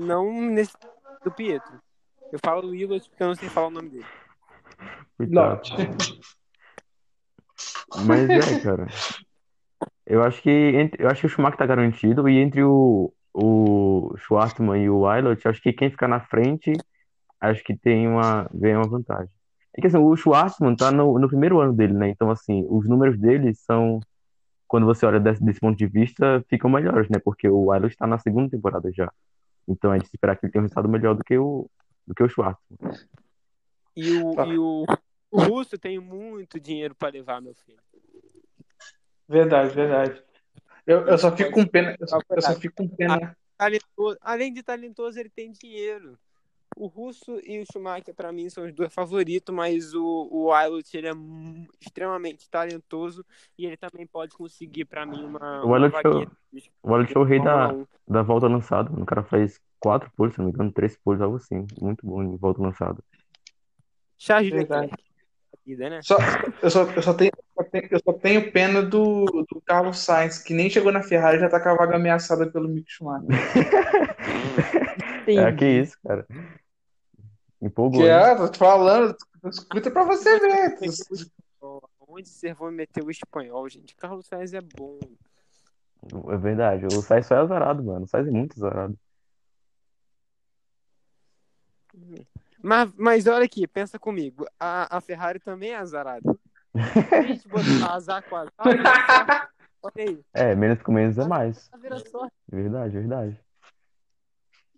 [0.00, 0.72] Não nesse
[1.22, 1.80] do Pietro.
[2.32, 4.06] Eu falo do Willot porque eu não sei falar o nome dele.
[5.16, 5.62] Coitado.
[8.04, 8.86] Mas é, cara.
[10.04, 14.14] Eu acho que entre- eu acho que o Schumacher tá garantido e entre o, o
[14.18, 16.72] Schwartzman e o Wilot, acho que quem ficar na frente,
[17.40, 19.34] acho que tem uma, ganha uma vantagem.
[19.76, 22.08] É que assim, o Schwartzman tá no, no primeiro ano dele, né?
[22.08, 24.00] Então, assim, os números dele são,
[24.66, 27.18] quando você olha desse, desse ponto de vista, ficam melhores, né?
[27.22, 29.12] Porque o Wilot está na segunda temporada já.
[29.68, 31.68] Então, é de se esperar que ele tenha um resultado melhor do que o,
[32.06, 32.78] do que o Schwartzman.
[33.94, 34.86] E o, e o,
[35.30, 37.78] o russo tem muito dinheiro para levar, meu filho.
[39.28, 40.22] Verdade, verdade.
[40.86, 41.96] Eu, eu só fico com pena.
[41.98, 43.36] Eu só, eu só fico com pena.
[43.58, 46.18] Talentoso- além de talentoso, ele tem dinheiro.
[46.76, 50.94] O Russo e o Schumacher, para mim, são os dois favoritos, mas o, o Ailot,
[50.94, 51.12] ele é
[51.80, 53.24] extremamente talentoso
[53.58, 57.42] e ele também pode conseguir, para mim, uma, O uma Wilot é o, é rei
[57.42, 58.12] da, Fórmula 1.
[58.12, 58.92] da volta lançada.
[58.92, 61.66] O cara faz quatro poles, se não me engano, três poles, algo assim.
[61.80, 63.02] Muito bom em volta lançada.
[64.18, 64.52] Charles.
[64.52, 64.94] Leclerc,
[65.66, 66.00] né?
[66.02, 66.18] Só,
[66.62, 67.32] eu, só, eu, só tenho,
[67.90, 71.48] eu só tenho- pena do, do Carlos Sainz, que nem chegou na Ferrari e já
[71.48, 73.26] tá com a vaga ameaçada pelo Mick Schumacher.
[75.28, 76.24] É, que isso, cara.
[77.60, 80.78] Empolgou, Que é, tô te falando, escuta pra você ver.
[82.08, 83.94] Onde vocês vão meter o espanhol, gente?
[83.96, 84.98] Carlos Sainz é bom.
[86.30, 86.86] É verdade.
[86.86, 88.04] O Sainz só é azarado, mano.
[88.04, 88.98] O Sainz é muito azarado.
[92.62, 94.46] Mas, mas olha aqui, pensa comigo.
[94.58, 96.36] A, a Ferrari também é azarada.
[96.74, 99.50] Se a gente botar azar com azar,
[99.82, 100.20] olha aí.
[100.34, 101.68] É, menos com menos é mais.
[101.68, 101.78] Tá?
[102.48, 103.40] Verdade, verdade.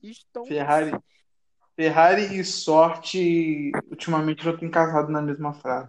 [0.02, 0.46] Estão...
[0.46, 0.92] Ferrari,
[1.88, 5.88] Ferrari e sorte, ultimamente já tem casado na mesma frase.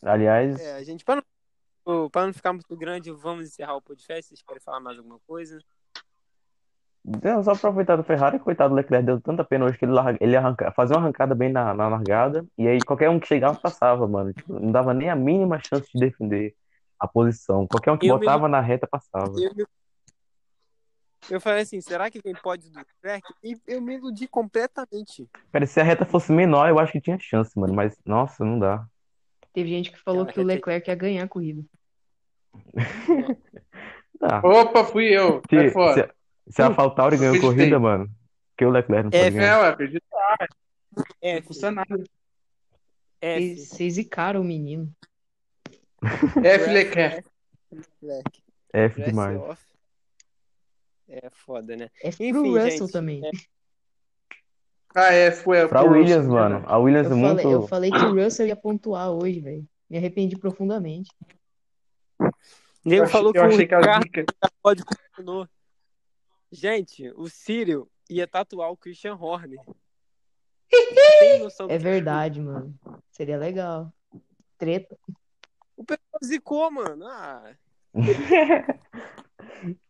[0.00, 1.20] Aliás, É, a gente, para
[1.84, 4.28] não, pra não ficar muito grande, vamos encerrar o podcast.
[4.28, 5.58] Vocês querem falar mais alguma coisa?
[7.04, 10.16] Não, só aproveitar do Ferrari, coitado do Leclerc, deu tanta pena hoje que ele, larga,
[10.22, 13.58] ele arranca, fazia uma arrancada bem na, na largada, e aí qualquer um que chegava
[13.58, 14.32] passava, mano.
[14.32, 16.54] Tipo, não dava nem a mínima chance de defender
[17.00, 17.66] a posição.
[17.66, 19.32] Qualquer um que Eu me- botava na reta passava.
[19.40, 19.66] Eu, me-
[21.30, 23.26] eu falei assim, será que quem pode do Leclerc?
[23.42, 25.28] E eu me iludi completamente.
[25.52, 28.58] Cara, se a reta fosse menor, eu acho que tinha chance, mano, mas nossa, não
[28.58, 28.86] dá.
[29.52, 31.62] Teve gente que falou Cara, que o é- Leclerc ia ganhar a corrida.
[34.20, 34.38] Dá.
[34.44, 35.42] Opa, fui eu.
[35.50, 36.12] Se, fora.
[36.46, 37.56] se, se a AlphaTauri ganhou acreditei.
[37.64, 38.08] corrida, mano,
[38.56, 39.60] que o Leclerc não pode É, É, ganhar.
[39.60, 40.36] ué, acreditar,
[40.96, 42.04] não F, custa nada.
[43.20, 44.90] F, Vocês zicaram o menino.
[46.42, 47.26] F, Leclerc.
[47.72, 48.42] Leclerc.
[48.72, 49.40] F demais.
[49.40, 49.62] off.
[51.22, 51.88] É foda, né?
[52.02, 53.24] É pro Enfim, Russell gente, também.
[53.26, 53.30] é-
[54.96, 55.66] Ah, é, foi.
[55.66, 56.64] Pra pro Williams, Russell, mano.
[56.68, 57.68] A Williams Eu é falei, eu muito.
[57.68, 59.68] falei que o Russell ia pontuar hoje, velho.
[59.90, 61.10] Me arrependi profundamente.
[62.84, 64.24] Nego Eu achei- falou que eu o achei que a Ricardo zica.
[64.62, 65.50] pode continuar.
[66.52, 69.58] Gente, o Círio ia tatuar o Christian Horner.
[71.68, 72.74] É que- verdade, mano.
[73.10, 73.92] Seria legal.
[74.58, 74.96] Treta.
[75.76, 77.06] O pessoal zicou, mano.
[77.06, 77.52] Ah,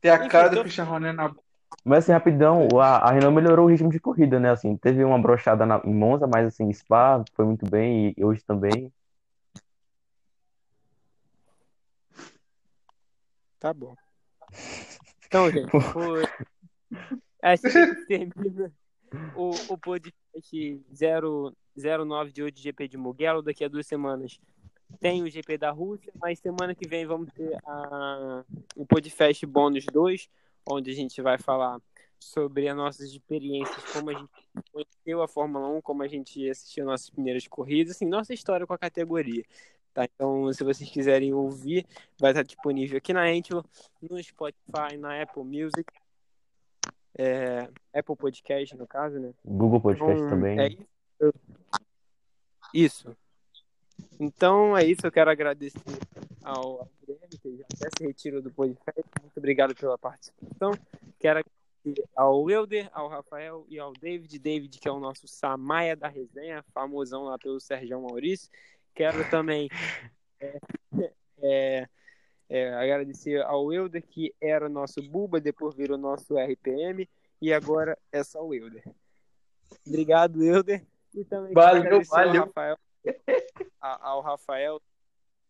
[0.00, 1.34] Tem a Enfim, cara do então- Christian Horner na
[1.84, 4.50] Mas assim, rapidão, a, a Renault melhorou o ritmo de corrida, né?
[4.50, 8.42] Assim, teve uma brochada na, em Monza, mas assim, Spa foi muito bem e hoje
[8.44, 8.92] também.
[13.58, 13.94] tá bom.
[15.26, 16.24] Então, gente, foi.
[17.42, 18.72] Assim que termina
[19.36, 23.42] o, o podcast 0, 09 de hoje de GP de Mugello.
[23.42, 24.40] Daqui a duas semanas
[24.98, 28.44] tem o GP da Rússia, mas semana que vem vamos ter a,
[28.76, 30.28] o podcast bônus 2,
[30.68, 31.80] onde a gente vai falar
[32.18, 34.30] sobre as nossas experiências, como a gente
[34.72, 38.74] conheceu a Fórmula 1, como a gente assistiu nossas primeiras corridas, assim, nossa história com
[38.74, 39.44] a categoria.
[39.92, 40.04] Tá?
[40.04, 41.86] Então, se vocês quiserem ouvir,
[42.18, 43.64] vai estar disponível aqui na Anchor,
[44.00, 45.84] no Spotify, na Apple Music,
[47.18, 49.32] é, Apple Podcast, no caso, né?
[49.44, 50.60] Google Podcast Então, também.
[50.60, 51.34] É isso.
[52.72, 53.16] Isso.
[54.20, 55.06] Então é isso.
[55.06, 55.80] Eu quero agradecer
[56.44, 59.02] ao Guilherme, que já até se retirou do podcast.
[59.22, 60.72] Muito obrigado pela participação.
[61.18, 64.38] Quero agradecer ao Wilder, ao Rafael e ao David.
[64.38, 68.50] David, que é o nosso Samaia da resenha, famosão lá pelo Sérgio Maurício.
[68.94, 69.70] Quero também
[70.38, 70.60] é,
[71.42, 71.88] é,
[72.50, 77.08] é, agradecer ao Wilder, que era o nosso Buba, depois virou nosso RPM,
[77.40, 78.84] e agora é só o Wilder.
[79.86, 80.84] Obrigado, Wilder.
[81.14, 82.44] E também Valeu, valeu.
[82.44, 82.76] Rafael,
[83.80, 84.80] a- ao Rafael,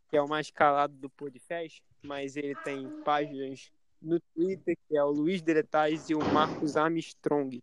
[0.09, 3.70] que é o mais calado do podcast, mas ele tem páginas
[4.01, 7.62] no Twitter, que é o Luiz Deretais e o Marcos Armstrong.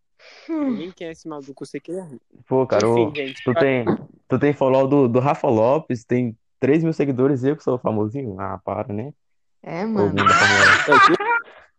[0.49, 2.07] Ninguém quer esse maluco, você quer?
[2.47, 3.85] Pô, cara, Enfim, ô, gente, tu tem,
[4.27, 7.77] tu tem follow do, do Rafa Lopes, tem 3 mil seguidores e eu que sou
[7.77, 8.39] famosinho?
[8.39, 9.13] Ah, para, né?
[9.61, 10.19] É, mano.
[10.19, 11.23] É o quê?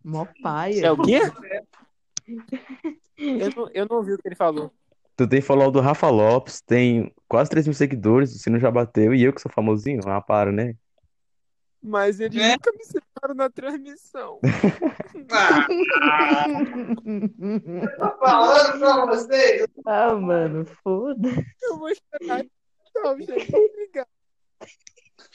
[0.05, 0.87] Mó paia.
[0.87, 1.21] É o quê?
[3.19, 4.73] Eu não, eu não ouvi o que ele falou.
[5.19, 5.19] 1.
[5.19, 9.15] Tu tem follow do Rafa Lopes, tem quase 3 mil seguidores, o sino já bateu
[9.15, 10.01] e eu que sou famosinho?
[10.07, 10.75] Ah, para, né?
[11.83, 12.53] Mas ele É.
[12.53, 14.39] nunca me Bolsonaro na transmissão.
[17.99, 19.67] Tô falando pra vocês.
[19.87, 21.29] Ah, mano, foda.
[21.63, 22.45] Eu vou esperar.
[22.93, 23.55] Tchau, gente.
[23.55, 24.07] Obrigado.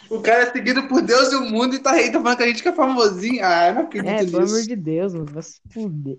[0.09, 2.43] O cara é seguido por Deus e o mundo e tá aí, tá falando que
[2.43, 3.43] a gente que é famosinho.
[3.43, 4.67] Ah, eu não acredito É, pelo amor nisso.
[4.67, 6.17] de Deus, mano, vai se fuder.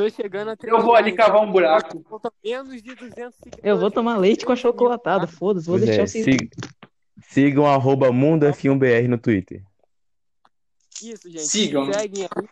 [0.00, 2.02] Tô chegando a Eu vou ali cavar um buraco.
[2.08, 3.62] Falta menos de 200 seguidores.
[3.62, 6.24] Eu vou tomar leite com achocolatado, foda-se, vou Pois deixar é, vocês.
[6.24, 6.50] sig-
[7.28, 9.62] sigam arroba MundoF1BR no Twitter.
[11.02, 11.46] Isso, gente.
[11.48, 11.92] Sigam.
[11.92, 12.48] Seguem aí.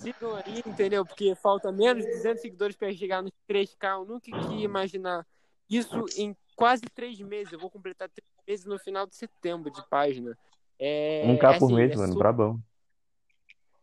[0.00, 1.06] Sigam aí, entendeu?
[1.06, 3.98] Porque falta menos de 200 seguidores para chegar nos 3K.
[3.98, 5.24] Eu nunca ia imaginar
[5.68, 7.52] isso em quase três meses.
[7.52, 10.36] Eu vou completar três meses no final de setembro de página.
[10.76, 12.60] É, 1K por assim, mês, é mano, sur- brabão.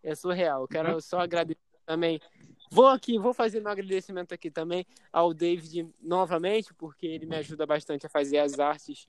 [0.04, 0.64] É surreal.
[0.64, 2.20] Eu quero só agradecer também.
[2.70, 7.66] Vou aqui, vou fazer meu agradecimento aqui também ao David novamente, porque ele me ajuda
[7.66, 9.08] bastante a fazer as artes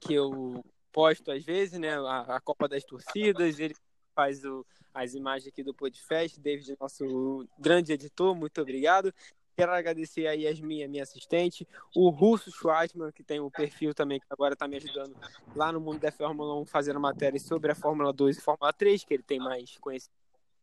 [0.00, 1.96] que eu posto às vezes, né?
[1.98, 3.74] A, a Copa das Torcidas, ele
[4.14, 4.64] faz o,
[4.94, 6.38] as imagens aqui do Podfest.
[6.38, 9.12] David, nosso grande editor, muito obrigado.
[9.56, 14.18] Quero agradecer a Yasmin, a minha assistente, o Russo Schwartzman, que tem o perfil também,
[14.18, 15.14] que agora está me ajudando
[15.54, 19.04] lá no mundo da Fórmula 1, fazendo matérias sobre a Fórmula 2 e Fórmula 3,
[19.04, 20.16] que ele tem mais conhecimento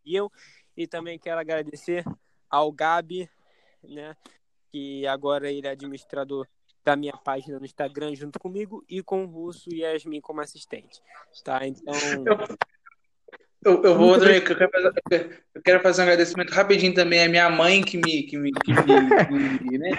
[0.03, 0.31] que eu.
[0.77, 2.05] E também quero agradecer
[2.49, 3.27] ao Gabi,
[3.83, 4.15] né,
[4.71, 6.47] que agora ele é administrador
[6.85, 10.39] da minha página no Instagram junto comigo e com o Russo e a Yasmin como
[10.39, 11.01] assistente.
[11.43, 11.67] Tá?
[11.67, 11.93] Então,
[13.65, 17.27] Eu, eu vou também, eu quero, fazer, eu quero fazer um agradecimento rapidinho também à
[17.27, 19.89] minha mãe que me, que me, que me, que me, né?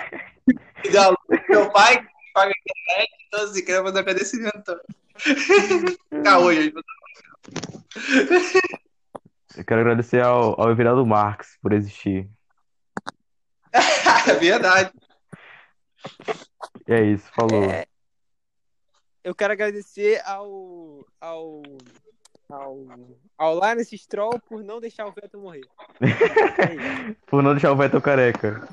[1.51, 4.87] Meu pai que me paga a internet, então assim, quero fazer um agradecimento também.
[6.25, 6.75] Caô, gente.
[9.57, 12.29] Eu quero agradecer ao, ao Everaldo Marques por existir.
[14.29, 14.91] É verdade.
[16.87, 17.65] E é isso, falou.
[17.65, 17.87] É,
[19.25, 21.63] eu quero agradecer ao, ao,
[22.49, 22.87] ao,
[23.37, 25.67] ao Lance Stroll por não deixar o Vettel morrer.
[27.27, 28.67] Por não deixar o Vettel careca.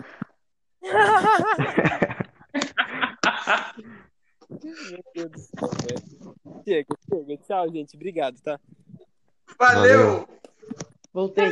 [4.64, 6.36] Meu Deus do céu.
[6.64, 7.38] Chega, chega.
[7.38, 7.96] Tchau, gente.
[7.96, 8.60] Obrigado, tá?
[9.60, 10.28] Valeu!
[11.16, 11.50] Voltei?